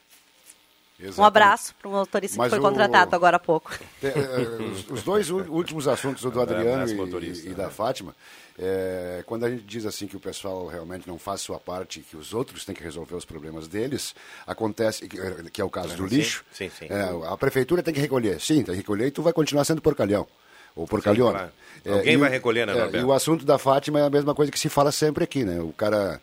[1.00, 1.26] Um Exatamente.
[1.26, 3.72] abraço para o motorista Mas que foi o- contratado agora há pouco.
[4.02, 6.86] É, é, os, os dois últimos assuntos, o do Adriano
[7.22, 8.14] e, e da Fátima,
[8.58, 12.16] é, quando a gente diz assim que o pessoal realmente não faz sua parte, que
[12.16, 14.14] os outros têm que resolver os problemas deles,
[14.46, 16.86] acontece, que, é o caso do Sim, lixo, sim, sim.
[16.90, 18.38] é, a prefeitura tem que recolher.
[18.40, 20.26] Sim, tem que recolher e tu vai continuar sendo porcalhão.
[20.76, 21.50] Ou porcalhona.
[21.84, 21.98] claro.
[21.98, 22.98] Alguém e vai o- recolher, né, é?
[22.98, 25.60] E o assunto da Fátima é a mesma coisa que se fala sempre aqui, né?
[25.60, 26.20] O cara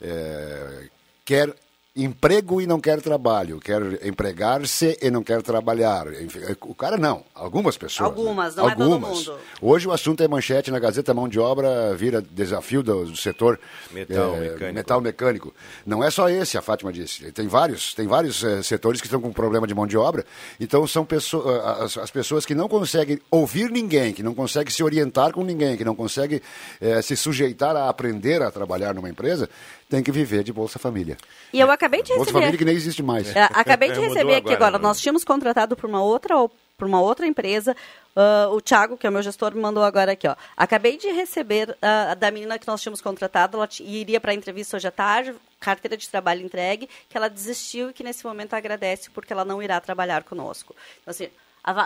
[0.00, 0.88] é,
[1.24, 1.54] quer
[1.94, 6.06] emprego e não quer trabalho, quer empregar-se e não quer trabalhar.
[6.22, 8.08] Enfim, O cara não, algumas pessoas.
[8.08, 8.62] Algumas, né?
[8.62, 9.26] não é todo algumas.
[9.26, 9.38] mundo.
[9.60, 13.58] Hoje o assunto é manchete na Gazeta Mão de Obra, vira desafio do, do setor
[13.90, 14.74] Metal eh, mecânico.
[14.74, 15.54] metal mecânico.
[15.84, 17.32] Não é só esse, a Fátima disse.
[17.32, 20.24] Tem vários, tem vários eh, setores que estão com problema de mão de obra.
[20.60, 24.82] Então são pessoas, as, as pessoas que não conseguem ouvir ninguém, que não conseguem se
[24.84, 26.40] orientar com ninguém, que não conseguem
[26.80, 29.50] eh, se sujeitar a aprender a trabalhar numa empresa,
[29.90, 31.18] tem que viver de Bolsa Família.
[31.52, 32.38] E eu acabei de Bolsa receber.
[32.38, 33.34] Família que nem existe mais.
[33.34, 34.78] É, acabei de Mudou receber aqui agora, agora.
[34.78, 34.82] né?
[34.84, 36.36] Nós tínhamos contratado por uma outra
[36.78, 37.76] por uma outra empresa.
[38.16, 40.26] ah, o Thiago, que é o meu gestor, me mandou agora aqui.
[40.26, 40.34] Ó.
[40.56, 44.76] Acabei de receber ah, da menina que nós tínhamos contratado, ela iria para a entrevista
[44.76, 49.10] hoje à tarde, carteira de trabalho entregue, que ela desistiu e que nesse momento agradece
[49.10, 50.74] porque ela não irá trabalhar conosco.
[51.02, 51.28] Então, assim,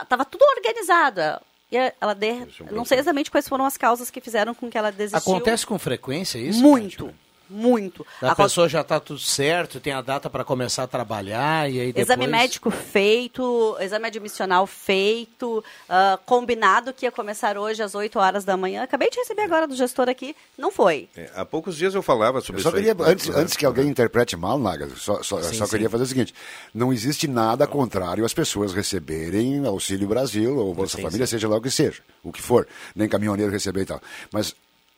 [0.03, 1.41] estava tudo organizado.
[1.73, 2.47] E ela de...
[2.71, 5.35] não sei exatamente quais foram as causas que fizeram com que ela desistiu.
[5.35, 6.63] Acontece com frequência isso?
[6.63, 7.13] Muito,
[7.49, 8.07] muito.
[8.23, 11.81] A Aco- pessoa já está tudo certo, tem a data para começar a trabalhar e
[11.81, 12.07] aí depois...
[12.09, 18.45] Exame médico feito, exame admissional feito, ah, combinado que ia começar hoje às 8 horas
[18.45, 18.83] da manhã.
[18.83, 21.09] Acabei de receber agora do gestor aqui, não foi.
[21.17, 22.85] É, há poucos dias eu falava sobre Eu só isso aí.
[22.85, 25.71] queria, antes, antes que alguém interprete mal, Naga, só, só, Sim, só sim.
[25.73, 26.35] queria fazer o seguinte:
[26.73, 31.33] não existe nada contrário às pessoas receberem Auxílio Brasil ou Bolsa Sim, Família, sim.
[31.33, 34.01] seja lá o que seja, o que for, nem caminhoneiro receber e tal.
[34.33, 34.55] Mas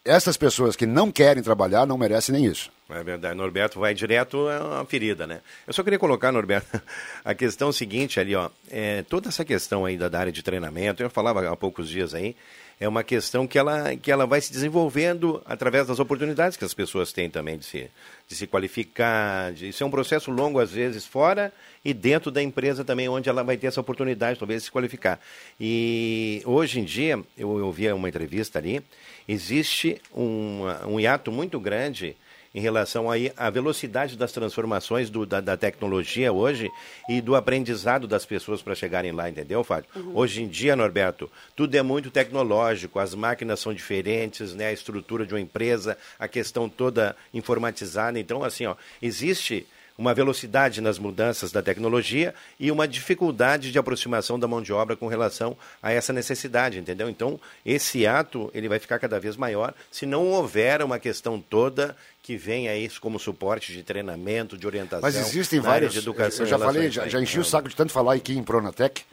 [0.06, 2.70] essas pessoas que não querem trabalhar não merecem nem isso.
[2.88, 5.40] É verdade, Norberto vai direto uma ferida, né?
[5.66, 6.80] Eu só queria colocar, Norberto,
[7.24, 11.02] a questão seguinte ali, ó, é, toda essa questão aí da, da área de treinamento,
[11.02, 12.36] eu falava há poucos dias aí,
[12.78, 16.74] é uma questão que ela, que ela vai se desenvolvendo através das oportunidades que as
[16.74, 17.90] pessoas têm também de se,
[18.28, 21.52] de se qualificar, de ser um processo longo às vezes fora
[21.82, 25.18] e dentro da empresa também, onde ela vai ter essa oportunidade talvez de se qualificar.
[25.58, 28.82] E hoje em dia, eu, eu vi uma entrevista ali,
[29.26, 32.14] existe um, um hiato muito grande
[32.54, 36.70] em relação aí à velocidade das transformações do- da, da tecnologia hoje
[37.08, 39.88] e do aprendizado das pessoas para chegarem lá, entendeu, Fábio?
[39.94, 40.12] Uhum.
[40.16, 44.66] Hoje em dia, Norberto, tudo é muito tecnológico, as máquinas são diferentes, né?
[44.68, 48.18] a estrutura de uma empresa, a questão toda informatizada.
[48.18, 49.66] Então, assim, ó, existe
[49.98, 54.96] uma velocidade nas mudanças da tecnologia e uma dificuldade de aproximação da mão de obra
[54.96, 57.08] com relação a essa necessidade, entendeu?
[57.08, 61.96] Então, esse ato ele vai ficar cada vez maior se não houver uma questão toda
[62.22, 65.02] que venha isso como suporte de treinamento, de orientação.
[65.02, 65.92] Mas existem vários.
[65.92, 66.44] de educação.
[66.44, 69.04] eu já falei, já, já enchi o saco de tanto falar aqui em Pronatec.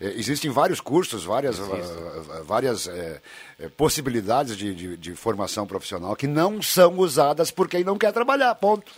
[0.00, 3.20] Eh, Existem vários cursos, várias, ah, várias eh,
[3.58, 8.12] eh, possibilidades de, de- de formação profissional que não são usadas por quem não quer
[8.12, 8.92] trabalhar, ponto.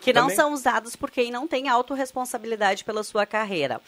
[0.00, 3.80] que não são usados por quem não tem autorresponsabilidade pela sua carreira.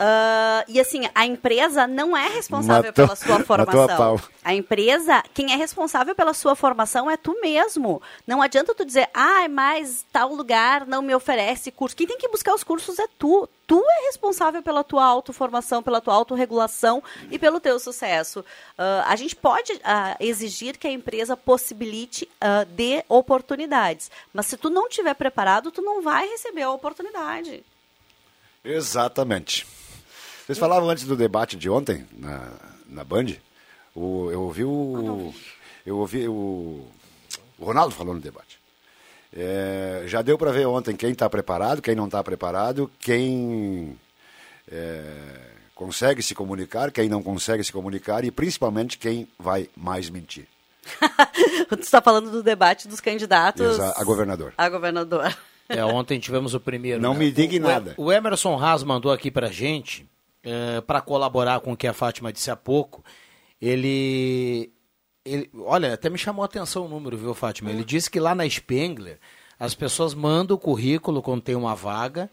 [0.00, 3.96] Ah, e assim, a empresa não é responsável Matou- pela sua a formação.
[3.96, 4.20] pau.
[4.44, 8.00] A empresa, quem é responsável pela sua formação é tu mesmo.
[8.24, 11.96] Não adianta tu dizer, ah, mas tal lugar não me oferece curso.
[11.96, 13.48] Quem tem que buscar os cursos é tu.
[13.66, 18.44] Tu é responsável pela tua autoformação, pela tua autorregulação e pelo teu sucesso.
[18.78, 22.28] Ah, a gente pode ah, exigir que a empresa possibilite
[22.68, 24.12] dê oportunidades.
[24.32, 27.64] Mas se tu não estiver preparado, tu não vai receber a oportunidade.
[28.64, 29.66] Exatamente.
[30.48, 32.48] Vocês falavam antes do debate de ontem, na,
[32.88, 33.34] na Band.
[33.94, 35.34] O, eu ouvi o.
[35.84, 36.86] Eu ouvi o.
[37.58, 38.58] O Ronaldo falou no debate.
[39.30, 43.94] É, já deu para ver ontem quem está preparado, quem não está preparado, quem
[44.72, 45.04] é,
[45.74, 50.46] consegue se comunicar, quem não consegue se comunicar e principalmente quem vai mais mentir.
[51.68, 54.54] tu está falando do debate dos candidatos Exa- a governador.
[54.56, 55.36] a governador.
[55.68, 57.02] É, ontem tivemos o primeiro.
[57.02, 57.18] Não né?
[57.18, 57.94] me diga O- nada.
[57.98, 60.08] O Emerson Haas mandou aqui pra gente,
[60.86, 63.04] para colaborar com o que a Fátima disse há pouco.
[63.60, 64.72] Ele,
[65.24, 65.50] ele.
[65.64, 67.70] Olha, até me chamou a atenção o número, viu, Fátima?
[67.70, 69.18] Ele disse que lá na Spengler
[69.58, 72.30] as pessoas mandam o currículo quando tem uma vaga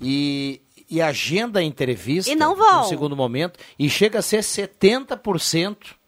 [0.00, 2.82] e, e agenda a entrevista E não vão.
[2.82, 5.98] no segundo momento e chega a ser 70%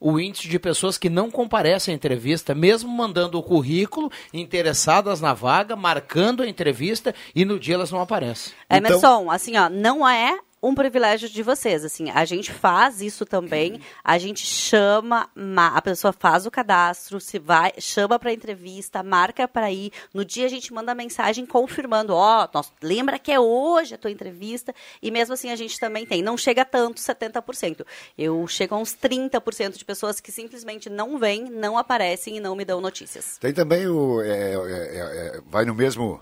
[0.00, 5.32] o índice de pessoas que não comparecem à entrevista, mesmo mandando o currículo, interessadas na
[5.32, 8.52] vaga, marcando a entrevista e no dia elas não aparecem.
[8.68, 13.80] Emerson, assim, ó, não é um privilégio de vocês, assim, a gente faz isso também,
[14.02, 19.46] a gente chama, ma- a pessoa faz o cadastro, se vai, chama para entrevista, marca
[19.46, 23.94] para ir, no dia a gente manda mensagem confirmando, ó, nós- lembra que é hoje
[23.94, 27.84] a tua entrevista, e mesmo assim a gente também tem, não chega tanto 70%,
[28.16, 32.54] eu chego a uns 30% de pessoas que simplesmente não vêm, não aparecem e não
[32.56, 33.36] me dão notícias.
[33.38, 34.20] Tem também o.
[34.22, 36.20] é, é, é, é, vai no mesmo,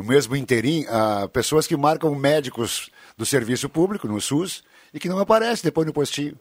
[0.00, 5.10] no mesmo interim, ah, pessoas que marcam médicos do serviço público, no SUS, e que
[5.10, 6.38] não aparecem depois no postinho.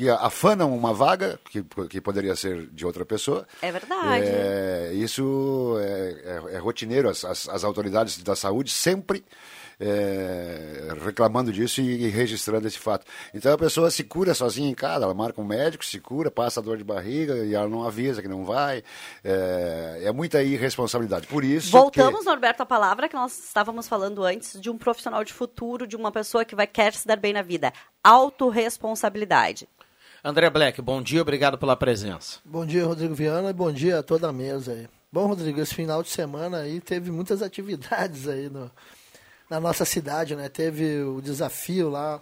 [0.00, 3.46] Que afanam uma vaga, que, que poderia ser de outra pessoa.
[3.60, 4.24] É verdade.
[4.26, 9.22] É, isso é, é- é rotineiro, as, as- as autoridades da saúde sempre
[9.78, 13.04] é, reclamando disso e, e registrando esse fato.
[13.34, 16.60] Então a pessoa se cura sozinha em casa, ela marca um médico, se cura, passa
[16.60, 18.82] a dor de barriga e ela não avisa que não vai.
[19.22, 21.26] É, é muita irresponsabilidade.
[21.26, 21.70] Por isso.
[21.70, 25.94] Voltamos, Norberto, à palavra que nós estávamos falando antes de um profissional de futuro, de
[25.96, 27.70] uma pessoa que vai quer se dar bem na vida.
[28.02, 29.68] Autoresponsabilidade.
[30.22, 32.40] André Black, bom dia, obrigado pela presença.
[32.44, 34.86] Bom dia, Rodrigo Viana, e bom dia a toda a mesa aí.
[35.10, 38.70] Bom, Rodrigo, esse final de semana aí teve muitas atividades aí no,
[39.48, 40.50] na nossa cidade, né?
[40.50, 42.20] Teve o desafio lá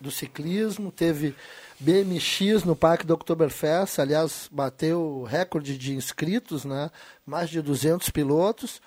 [0.00, 1.34] do ciclismo, teve
[1.80, 6.92] BMX no Parque do Oktoberfest, aliás, bateu recorde de inscritos, né?
[7.26, 8.80] Mais de 200 pilotos.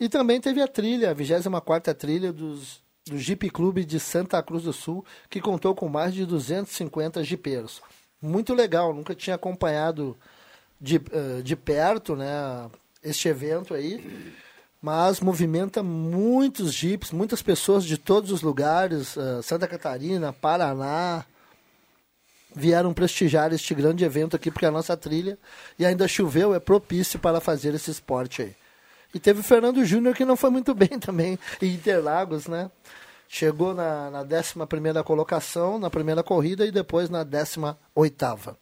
[0.00, 4.64] E também teve a trilha, a 24ª trilha dos, do Jeep Clube de Santa Cruz
[4.64, 7.82] do Sul, que contou com mais de 250 jipeiros.
[8.20, 10.16] Muito legal, nunca tinha acompanhado
[10.80, 12.68] de, eh, de perto né,
[13.02, 14.34] este evento aí,
[14.82, 21.24] mas movimenta muitos jipes, muitas pessoas de todos os lugares, eh, Santa Catarina, Paraná,
[22.54, 25.38] vieram prestigiar este grande evento aqui, porque a nossa trilha,
[25.78, 28.56] e ainda choveu, é propício para fazer esse esporte aí.
[29.14, 32.70] E teve o Fernando Júnior, que não foi muito bem também, em Interlagos, né?
[33.28, 38.56] Chegou na, na 11ª colocação, na primeira corrida, e depois na 18ª.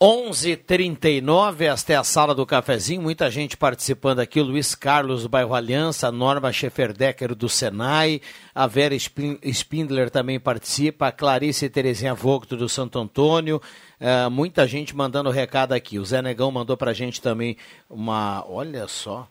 [0.00, 5.54] 11:39 esta é a sala do cafezinho, muita gente participando aqui, Luiz Carlos do bairro
[5.54, 8.20] Aliança, Norma Schefferdecker do Senai,
[8.54, 13.62] a Vera Spin- Spindler também participa, a Clarice Terezinha Vogto do Santo Antônio,
[13.98, 17.56] eh, muita gente mandando recado aqui, o Zé Negão mandou pra gente também
[17.88, 19.26] uma, olha só,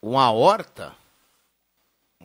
[0.00, 0.92] uma horta,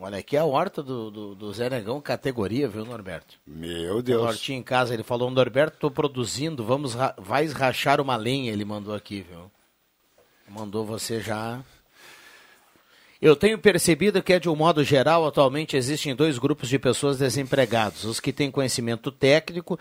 [0.00, 3.36] olha aqui a horta do, do, do Zé Negão, categoria, viu Norberto?
[3.46, 4.22] Meu Deus.
[4.22, 8.52] O Nortinho em casa, ele falou, Norberto, tô produzindo, vamos, ra vais rachar uma lenha,
[8.52, 9.50] ele mandou aqui, viu?
[10.48, 11.60] Mandou você já...
[13.20, 18.04] Eu tenho percebido que, de um modo geral, atualmente existem dois grupos de pessoas desempregados:
[18.04, 19.78] os que têm conhecimento técnico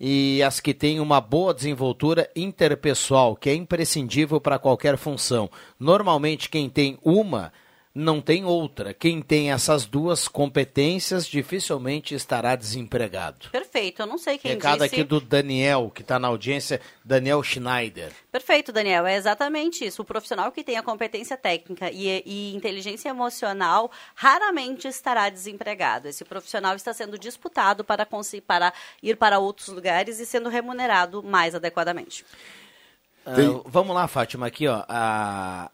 [0.00, 5.48] e as que têm uma boa desenvoltura interpessoal, que é imprescindível para qualquer função.
[5.78, 7.52] Normalmente, quem tem uma
[7.92, 8.94] não tem outra.
[8.94, 13.48] Quem tem essas duas competências dificilmente estará desempregado.
[13.50, 14.94] Perfeito, eu não sei quem Recado disse.
[14.94, 18.12] aqui do Daniel, que está na audiência, Daniel Schneider.
[18.30, 19.06] Perfeito, Daniel.
[19.06, 20.02] É exatamente isso.
[20.02, 26.06] O profissional que tem a competência técnica e, e inteligência emocional raramente estará desempregado.
[26.06, 28.72] Esse profissional está sendo disputado para, conseguir, para
[29.02, 32.24] ir para outros lugares e sendo remunerado mais adequadamente.
[33.26, 33.32] Ah,
[33.66, 34.84] vamos lá, Fátima, aqui, ó.
[34.88, 35.70] a-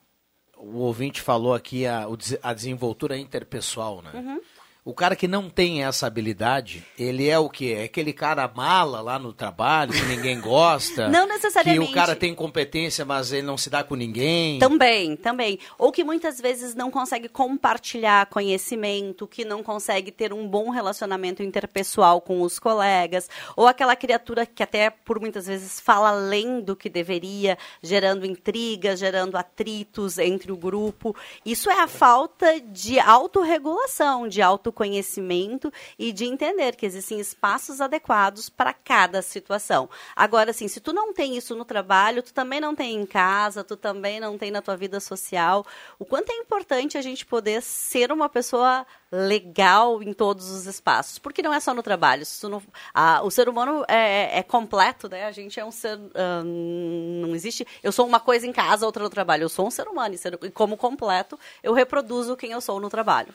[0.56, 2.06] o ouvinte falou aqui a,
[2.42, 4.10] a desenvoltura interpessoal, né?
[4.14, 4.40] Uhum.
[4.86, 7.74] O cara que não tem essa habilidade, ele é o quê?
[7.76, 11.08] É aquele cara mala lá no trabalho, que ninguém gosta.
[11.10, 11.86] Não necessariamente.
[11.86, 14.60] Que o cara tem competência, mas ele não se dá com ninguém.
[14.60, 15.58] Também, também.
[15.76, 21.42] Ou que muitas vezes não consegue compartilhar conhecimento, que não consegue ter um bom relacionamento
[21.42, 26.76] interpessoal com os colegas, ou aquela criatura que até por muitas vezes fala além do
[26.76, 31.16] que deveria, gerando intrigas, gerando atritos entre o grupo.
[31.44, 34.40] Isso é a falta de autorregulação, de
[34.76, 39.88] autoconhecimento e de entender que existem espaços adequados para cada situação.
[40.14, 43.64] Agora, assim, se tu não tem isso no trabalho, tu também não tem em casa,
[43.64, 45.64] tu também não tem na tua vida social.
[45.98, 51.18] O quanto é importante a gente poder ser uma pessoa legal em todos os espaços,
[51.18, 52.24] porque não é só no trabalho.
[52.42, 52.62] Não-
[52.92, 55.24] a- o ser humano é, é completo, né?
[55.24, 56.44] A gente é um ser, ahn,
[57.22, 57.66] não existe.
[57.82, 59.44] Eu sou uma coisa em casa, outra no trabalho.
[59.44, 62.80] Eu sou um ser humano e, ser- e como completo, eu reproduzo quem eu sou
[62.80, 63.34] no trabalho.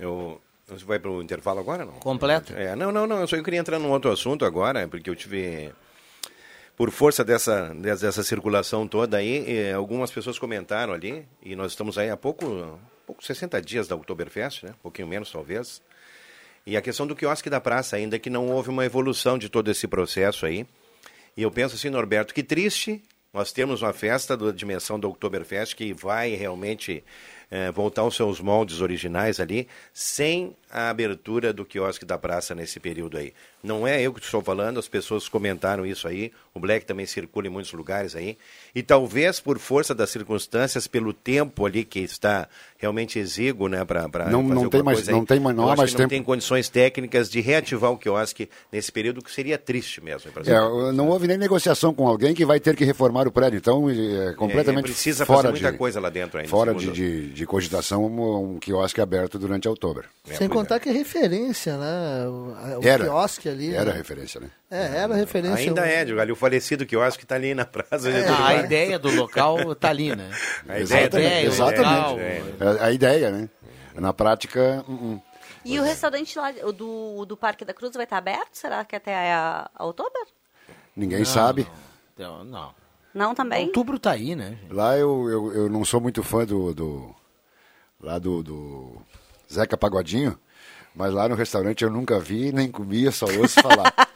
[0.00, 1.92] Eu, você vai para o intervalo agora, não?
[1.94, 2.52] Completo?
[2.54, 3.20] É, não, não, não.
[3.20, 5.72] Eu só queria entrar num outro assunto agora, porque eu tive...
[6.76, 12.08] Por força dessa, dessa, circulação toda aí, algumas pessoas comentaram ali, e nós estamos aí
[12.08, 14.70] há pouco, pouco 60 dias da Oktoberfest, né?
[14.70, 15.82] Um pouquinho menos, talvez.
[16.64, 19.70] E a questão do quiosque da praça ainda, que não houve uma evolução de todo
[19.70, 20.66] esse processo aí.
[21.36, 23.02] E eu penso assim, Norberto, que triste
[23.32, 27.04] nós temos uma festa da dimensão do Oktoberfest que vai realmente
[27.50, 32.78] eh, voltar aos seus moldes originais ali, sem a abertura do quiosque da praça nesse
[32.78, 33.32] período aí.
[33.62, 37.46] Não é eu que estou falando, as pessoas comentaram isso aí, o Black também circula
[37.46, 38.36] em muitos lugares aí,
[38.74, 44.08] e talvez por força das circunstâncias, pelo tempo ali que está realmente exíguo, né, para
[44.30, 46.10] Não- não tem mais- não tem mais- não há mais não tempo.
[46.10, 50.30] tem condições técnicas de reativar o quiosque nesse período, que seria triste mesmo.
[50.44, 53.88] É, não houve nem negociação com alguém que vai ter que reformar o prédio, então
[53.88, 57.46] é completamente precisa fora fazer muita de, coisa lá dentro ainda, Fora de, de, de
[57.46, 60.08] cogitação, um, um quiosque aberto durante outubro.
[60.24, 62.26] Sem contar que é referência, né?
[62.26, 63.04] O, o Era.
[63.04, 63.74] quiosque ali.
[63.74, 63.96] Era né?
[63.96, 64.50] referência, né?
[64.70, 65.56] É, era referência.
[65.68, 68.08] Ainda um- é, digo, ali o falecido quiosque está ali na praça.
[68.08, 70.30] Ah, Getúlio a ideia do local tá ali, né?
[70.68, 71.72] A ideia, Exatamente, o local,
[72.20, 72.80] exatamente.
[72.80, 73.48] É, A ideia, né?
[73.96, 75.22] Na prática, uh -uh.
[75.64, 78.54] E o restaurante lá do, do Parque da Cruz vai estar aberto?
[78.54, 80.12] Será que até a, a outubro?
[80.96, 81.66] ninguém Não, sabe.
[82.16, 82.74] Não, não.
[83.12, 83.66] Não também?
[83.66, 84.56] Outubro tá aí, né?
[84.70, 87.14] Lá eu, eu, eu não sou muito fã do, do
[88.00, 88.96] lá do, do
[89.52, 90.38] Zeca Pagodinho,
[90.94, 93.92] mas lá no restaurante eu nunca vi nem comia, só ouço falar.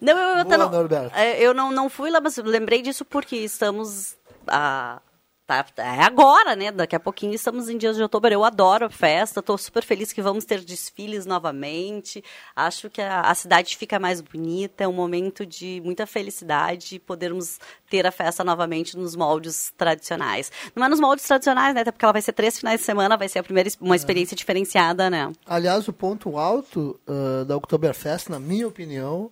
[0.00, 3.36] Não, eu, eu, Boa, não, é, eu não, não fui lá, mas lembrei disso porque
[3.36, 4.16] estamos.
[4.46, 5.00] ah,
[5.48, 6.70] tá, é agora, né?
[6.70, 8.32] Daqui a pouquinho estamos em dias de outubro.
[8.32, 12.22] Eu adoro a festa, estou super feliz que vamos ter desfiles novamente.
[12.54, 17.58] Acho que a, a cidade fica mais bonita, é um momento de muita felicidade podermos
[17.88, 20.52] ter a festa novamente nos moldes tradicionais.
[20.76, 21.80] Não é nos moldes tradicionais, né?
[21.80, 24.36] Até porque ela vai ser três finais de semana, vai ser a primeira uma experiência
[24.36, 25.32] diferenciada, né?
[25.46, 29.30] Aliás, o ponto alto ah, da Oktoberfest, na minha opinião,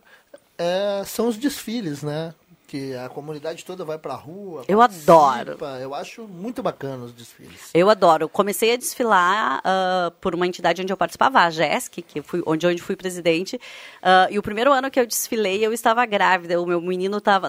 [0.59, 2.35] é- são os desfiles, né?
[2.67, 4.65] Que a comunidade toda vai pra rua.
[4.67, 5.13] Eu participa.
[5.13, 5.59] adoro.
[5.81, 7.71] Eu acho muito bacana os desfiles.
[7.73, 8.29] Eu adoro.
[8.29, 12.67] Comecei a desfilar ah, por uma entidade onde eu participava, a GESC, que fui, onde,
[12.67, 13.61] onde fui presidente.
[14.03, 16.61] Ah, e o primeiro ano que eu desfilei, eu estava grávida.
[16.61, 17.49] O meu menino estava.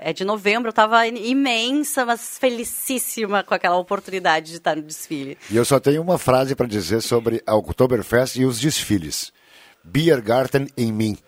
[0.00, 5.36] é de novembro, eu estava imensa, mas felicíssima com aquela oportunidade de estar no desfile.
[5.50, 9.32] E eu só tenho uma frase para dizer sobre a Oktoberfest e os desfiles.
[9.82, 11.18] Biergarten em mim.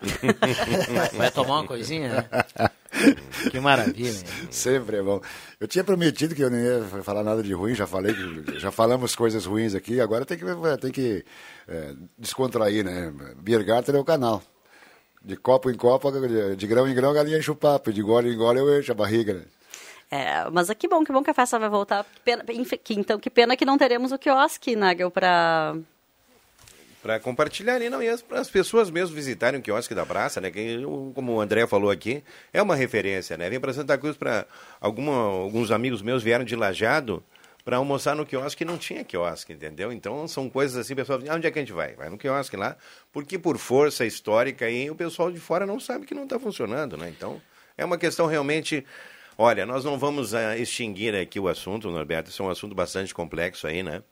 [1.14, 2.70] Vai tomar uma coisinha, né?
[3.50, 4.18] Que maravilha.
[4.50, 5.20] Sempre é bom.
[5.60, 8.70] Eu tinha prometido que eu não ia falar nada de ruim, já falei, que- já
[8.70, 10.44] falamos coisas ruins aqui, agora tem que,
[10.80, 11.24] tem que
[11.68, 13.12] é, descontrair, né?
[13.36, 14.42] Biergarten é o canal.
[15.22, 16.10] De copo em copo,
[16.56, 18.92] de grão em grão, a galinha enche o papo, de gole em gole eu encho
[18.92, 19.34] a barriga.
[19.34, 19.42] Né?
[20.10, 22.04] É, mas que bom, que bom que a festa vai voltar.
[22.04, 25.76] Que pena- que- então, que pena que não teremos o quiosque, Nagel, para
[27.06, 30.50] Para compartilhar ali, não, e as, as pessoas mesmo visitarem o quiosque da praça, né?
[30.50, 30.82] Que,
[31.14, 32.20] como o André falou aqui,
[32.52, 33.48] é uma referência, né?
[33.48, 34.44] Vem para Santa Cruz para
[34.80, 37.22] alguns amigos meus vieram de Lajado
[37.64, 39.92] para almoçar no quiosque e não tinha quiosque, entendeu?
[39.92, 41.94] Então são coisas assim, pessoal, ah, onde é que a gente vai?
[41.94, 42.76] Vai no quiosque lá,
[43.12, 46.96] porque por força histórica aí o pessoal de fora não sabe que não está funcionando,
[46.96, 47.08] né?
[47.08, 47.40] Então
[47.78, 48.84] é uma questão realmente
[49.38, 52.30] Olha, nós não vamos ah, extinguir aqui o assunto, Norberto.
[52.30, 54.02] Isso é um assunto bastante complexo aí, né?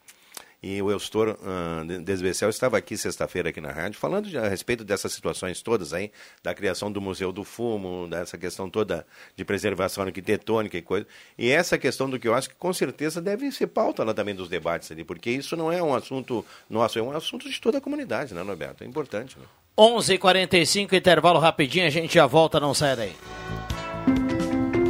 [0.62, 4.82] E o Eustor uh, Desbecel estava aqui sexta-feira aqui na rádio falando de- a respeito
[4.82, 6.10] dessas situações todas aí,
[6.42, 9.06] da criação do Museu do Fumo, dessa questão toda
[9.36, 11.06] de preservação arquitetônica e coisa.
[11.36, 14.34] E essa questão do que eu acho que com certeza deve ser pauta lá também
[14.34, 17.76] dos debates ali, porque isso não é um assunto nosso, é um assunto de toda
[17.78, 18.82] a comunidade, né, Norberto?
[18.84, 19.44] É importante, né?
[19.76, 23.12] 11:45 intervalo rapidinho, a gente já volta, não sai daí.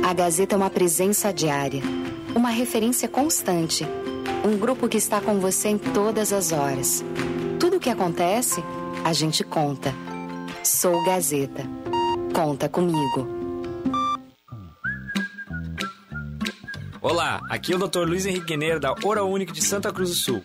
[0.05, 1.81] A Gazeta é uma presença diária,
[2.35, 3.85] uma referência constante,
[4.44, 7.02] um grupo que está com você em todas as horas.
[7.58, 8.62] Tudo o que acontece,
[9.02, 9.94] a gente conta.
[10.62, 11.64] Sou Gazeta.
[12.34, 13.26] Conta comigo.
[17.00, 18.06] Olá, aqui é o Dr.
[18.06, 20.44] Luiz Henrique Guineiro da Oral Unique de Santa Cruz do Sul.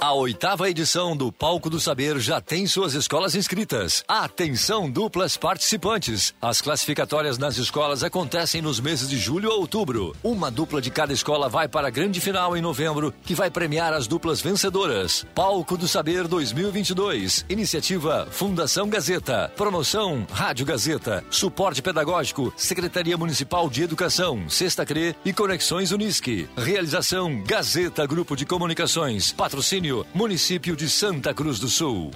[0.00, 4.02] A oitava edição do Palco do Saber já tem suas escolas inscritas.
[4.08, 6.32] Atenção, duplas participantes.
[6.40, 10.16] As classificatórias nas escolas acontecem nos meses de julho a outubro.
[10.24, 13.92] Uma dupla de cada escola vai para a grande final em novembro, que vai premiar
[13.92, 15.26] as duplas vencedoras.
[15.34, 17.44] Palco do Saber 2022.
[17.50, 19.52] Iniciativa Fundação Gazeta.
[19.54, 21.22] Promoção Rádio Gazeta.
[21.28, 26.48] Suporte pedagógico Secretaria Municipal de Educação, Sexta CRE e Conexões Unisque.
[26.56, 29.30] Realização Gazeta Grupo de Comunicações.
[29.32, 32.10] Patrocínio Município de Santa Cruz do Sul.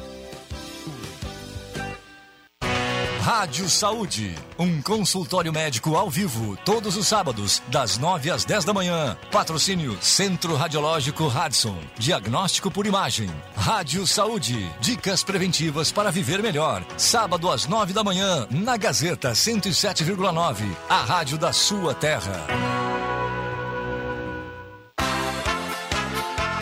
[3.21, 8.75] Rádio Saúde, um consultório médico ao vivo, todos os sábados, das 9 às 10 da
[8.75, 9.17] manhã.
[9.33, 13.31] Patrocínio Centro Radiológico Radson, diagnóstico por imagem.
[13.57, 16.85] Rádio Saúde, dicas preventivas para viver melhor.
[16.99, 22.47] Sábado às 9 da manhã, na Gazeta 107,9, a rádio da sua terra.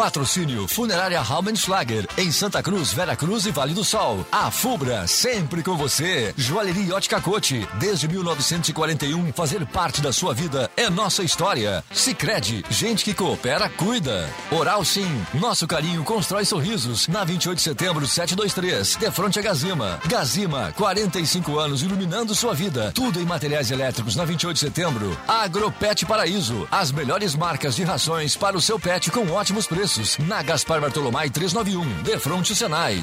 [0.00, 4.24] Patrocínio Funerária Raumenschlager, em Santa Cruz, Vera Cruz e Vale do Sol.
[4.32, 6.32] A Fubra, sempre com você.
[6.38, 11.84] Joalheria Ótica Cote, desde 1941, fazer parte da sua vida é nossa história.
[11.92, 14.26] Sicredi, gente que coopera, cuida.
[14.50, 17.06] Oral Sim, nosso carinho constrói sorrisos.
[17.06, 20.00] Na 28 de setembro, 723, de frente a Gazima.
[20.06, 22.90] Gazima, 45 anos iluminando sua vida.
[22.94, 25.14] Tudo em materiais elétricos na 28 de setembro.
[25.28, 29.89] Agropet Paraíso, as melhores marcas de rações para o seu pet com ótimos preços.
[30.28, 33.02] Na Gaspar Bartolomai 391, de frente Senai.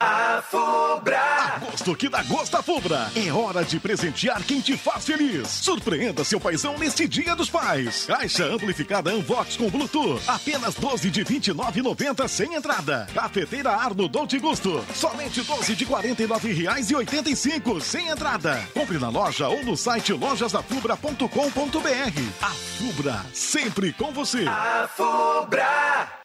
[0.00, 1.20] A Fubra.
[1.56, 3.10] Agosto que dá gosto a Fubra.
[3.14, 5.48] É hora de presentear quem te faz feliz.
[5.48, 8.04] Surpreenda seu paizão neste Dia dos Pais.
[8.06, 10.20] Caixa amplificada Unvox com Bluetooth.
[10.26, 13.06] Apenas 12 de 29,90 sem entrada.
[13.14, 14.84] Cafeteira Arno Dolce Gusto.
[14.94, 18.66] Somente 12 de 49 reais e 85 sem entrada.
[18.74, 21.28] Compre na loja ou no site lojasdafubra.com.br.
[22.42, 24.44] A Fubra, sempre com você.
[24.48, 26.24] A Fubra.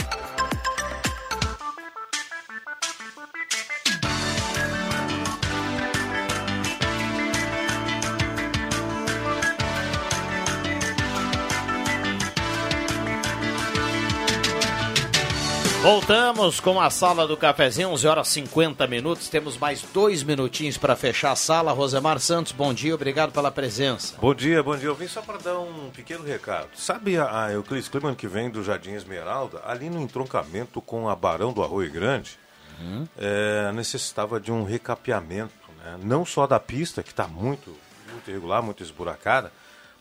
[15.81, 19.27] Voltamos com a sala do cafezinho, 11 horas 50 minutos.
[19.29, 21.71] Temos mais dois minutinhos para fechar a sala.
[21.71, 24.15] Rosemar Santos, bom dia, obrigado pela presença.
[24.21, 24.89] Bom dia, bom dia.
[24.89, 26.67] Eu vim só para dar um pequeno recado.
[26.75, 29.59] Sabe a, a Euclides Kliman que vem do Jardim Esmeralda?
[29.65, 32.37] Ali no entroncamento com a Barão do Arroio Grande,
[32.79, 33.07] Uhum.
[33.17, 35.51] é, necessitava de um recapeamento.
[35.83, 35.97] né?
[36.03, 37.75] Não só da pista, que está muito,
[38.11, 39.51] muito irregular, muito esburacada,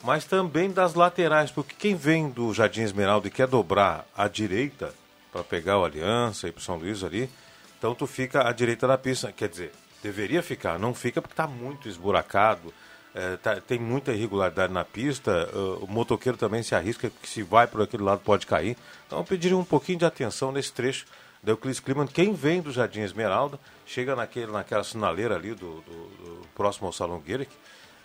[0.03, 1.51] mas também das laterais.
[1.51, 4.95] Porque quem vem do Jardim Esmeralda e quer dobrar à direita
[5.33, 7.31] para pegar o Aliança e para São Luís ali,
[7.79, 9.33] então tu fica à direita da pista.
[9.33, 12.73] Quer dizer, deveria ficar, não fica porque está muito esburacado.
[13.13, 17.43] é, tá- tem muita irregularidade na pista, uh, o motoqueiro também se arrisca que se
[17.43, 18.77] vai por aquele lado pode cair.
[19.05, 21.07] Então eu pediria um pouquinho de atenção nesse trecho
[21.43, 22.07] da Euclides Kliman.
[22.07, 26.93] Quem vem do Jardim Esmeralda, chega naquele, naquela sinaleira ali do, do- do próximo ao
[26.93, 27.51] Salão Guerec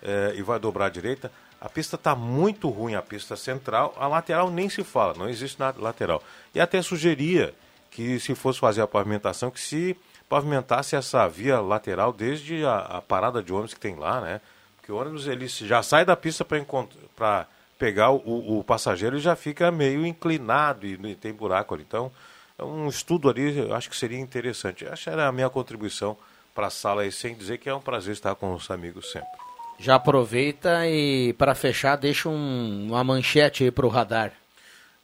[0.01, 1.31] é, e vai dobrar à direita.
[1.65, 3.95] A pista está muito ruim, a pista central.
[3.97, 6.21] A lateral nem se fala, não existe nada lateral.
[6.53, 7.55] E até sugeria
[7.89, 9.97] que se fosse fazer a pavimentação, que se
[10.29, 14.41] pavimentasse essa via lateral desde a, a parada de ônibus que tem lá, né?
[14.77, 17.47] Porque o ônibus ele já sai da pista para
[17.79, 21.83] pegar o, o passageiro e já fica meio inclinado e, e tem buraco ali.
[21.87, 22.11] Então,
[22.59, 24.85] é um estudo ali, eu acho que seria interessante.
[24.85, 26.15] Essa era a minha contribuição
[26.53, 29.44] para a sala aí, sem dizer que é um prazer estar com os amigos sempre.
[29.77, 34.31] Já aproveita e, para fechar, deixa um- uma manchete aí para o radar.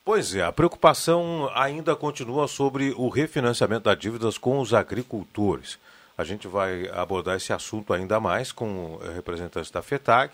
[0.04, 5.78] Pois é, a preocupação ainda continua sobre o refinanciamento das dívidas com os agricultores.
[6.18, 10.34] A gente vai abordar esse assunto ainda mais com representantes da FETAG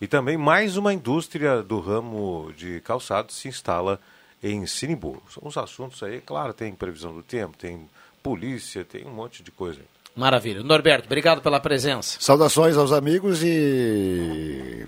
[0.00, 4.00] e também mais uma indústria do ramo de calçados se instala
[4.42, 5.20] em Sinimbu.
[5.28, 7.88] São os assuntos aí, claro, tem previsão do tempo, tem
[8.22, 9.86] polícia, tem um monte de coisa aí.
[10.18, 10.64] Maravilha.
[10.64, 12.18] Norberto, obrigado pela presença.
[12.20, 14.84] Saudações aos amigos e.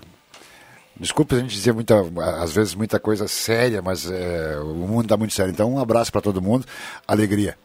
[0.99, 1.95] Desculpe a gente dizer muita,
[2.41, 5.49] às vezes muita coisa séria, mas é, o mundo está muito sério.
[5.49, 6.65] Então, um abraço para todo mundo,
[7.07, 7.57] alegria.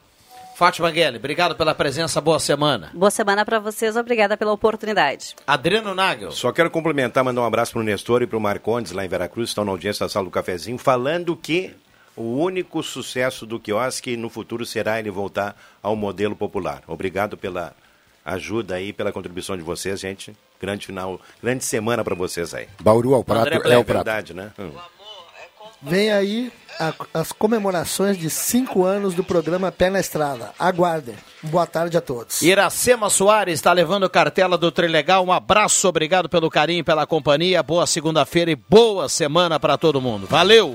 [0.55, 2.91] Fátima Guelli, obrigado pela presença, boa semana.
[2.95, 5.35] Boa semana para vocês, obrigada pela oportunidade.
[5.45, 6.31] Adriano Nagel.
[6.31, 9.65] Só quero complementar, mandar um abraço pro Nestor e pro Marcondes lá em Veracruz, estão
[9.65, 11.75] na audiência da sala do cafezinho, falando que
[12.17, 16.83] o único sucesso do quiosque no futuro será ele voltar ao modelo popular.
[16.87, 17.75] Obrigado pela
[18.25, 20.35] ajuda aí, pela contribuição de vocês, gente.
[20.61, 22.67] Grande final, grande semana para vocês aí.
[22.81, 24.05] Bauru ao prato André é o prato.
[24.05, 24.51] verdade, né?
[24.59, 24.71] Hum.
[25.83, 30.53] Vem aí a- as comemorações de cinco anos do programa Pé na Estrada.
[30.59, 31.15] Aguardem.
[31.43, 32.41] Boa tarde a todos.
[32.41, 35.25] Iracema Soares está levando cartela do Trilegal.
[35.25, 37.63] Um abraço, obrigado pelo carinho, pela companhia.
[37.63, 40.27] Boa segunda-feira e boa semana para todo mundo.
[40.27, 40.75] Valeu!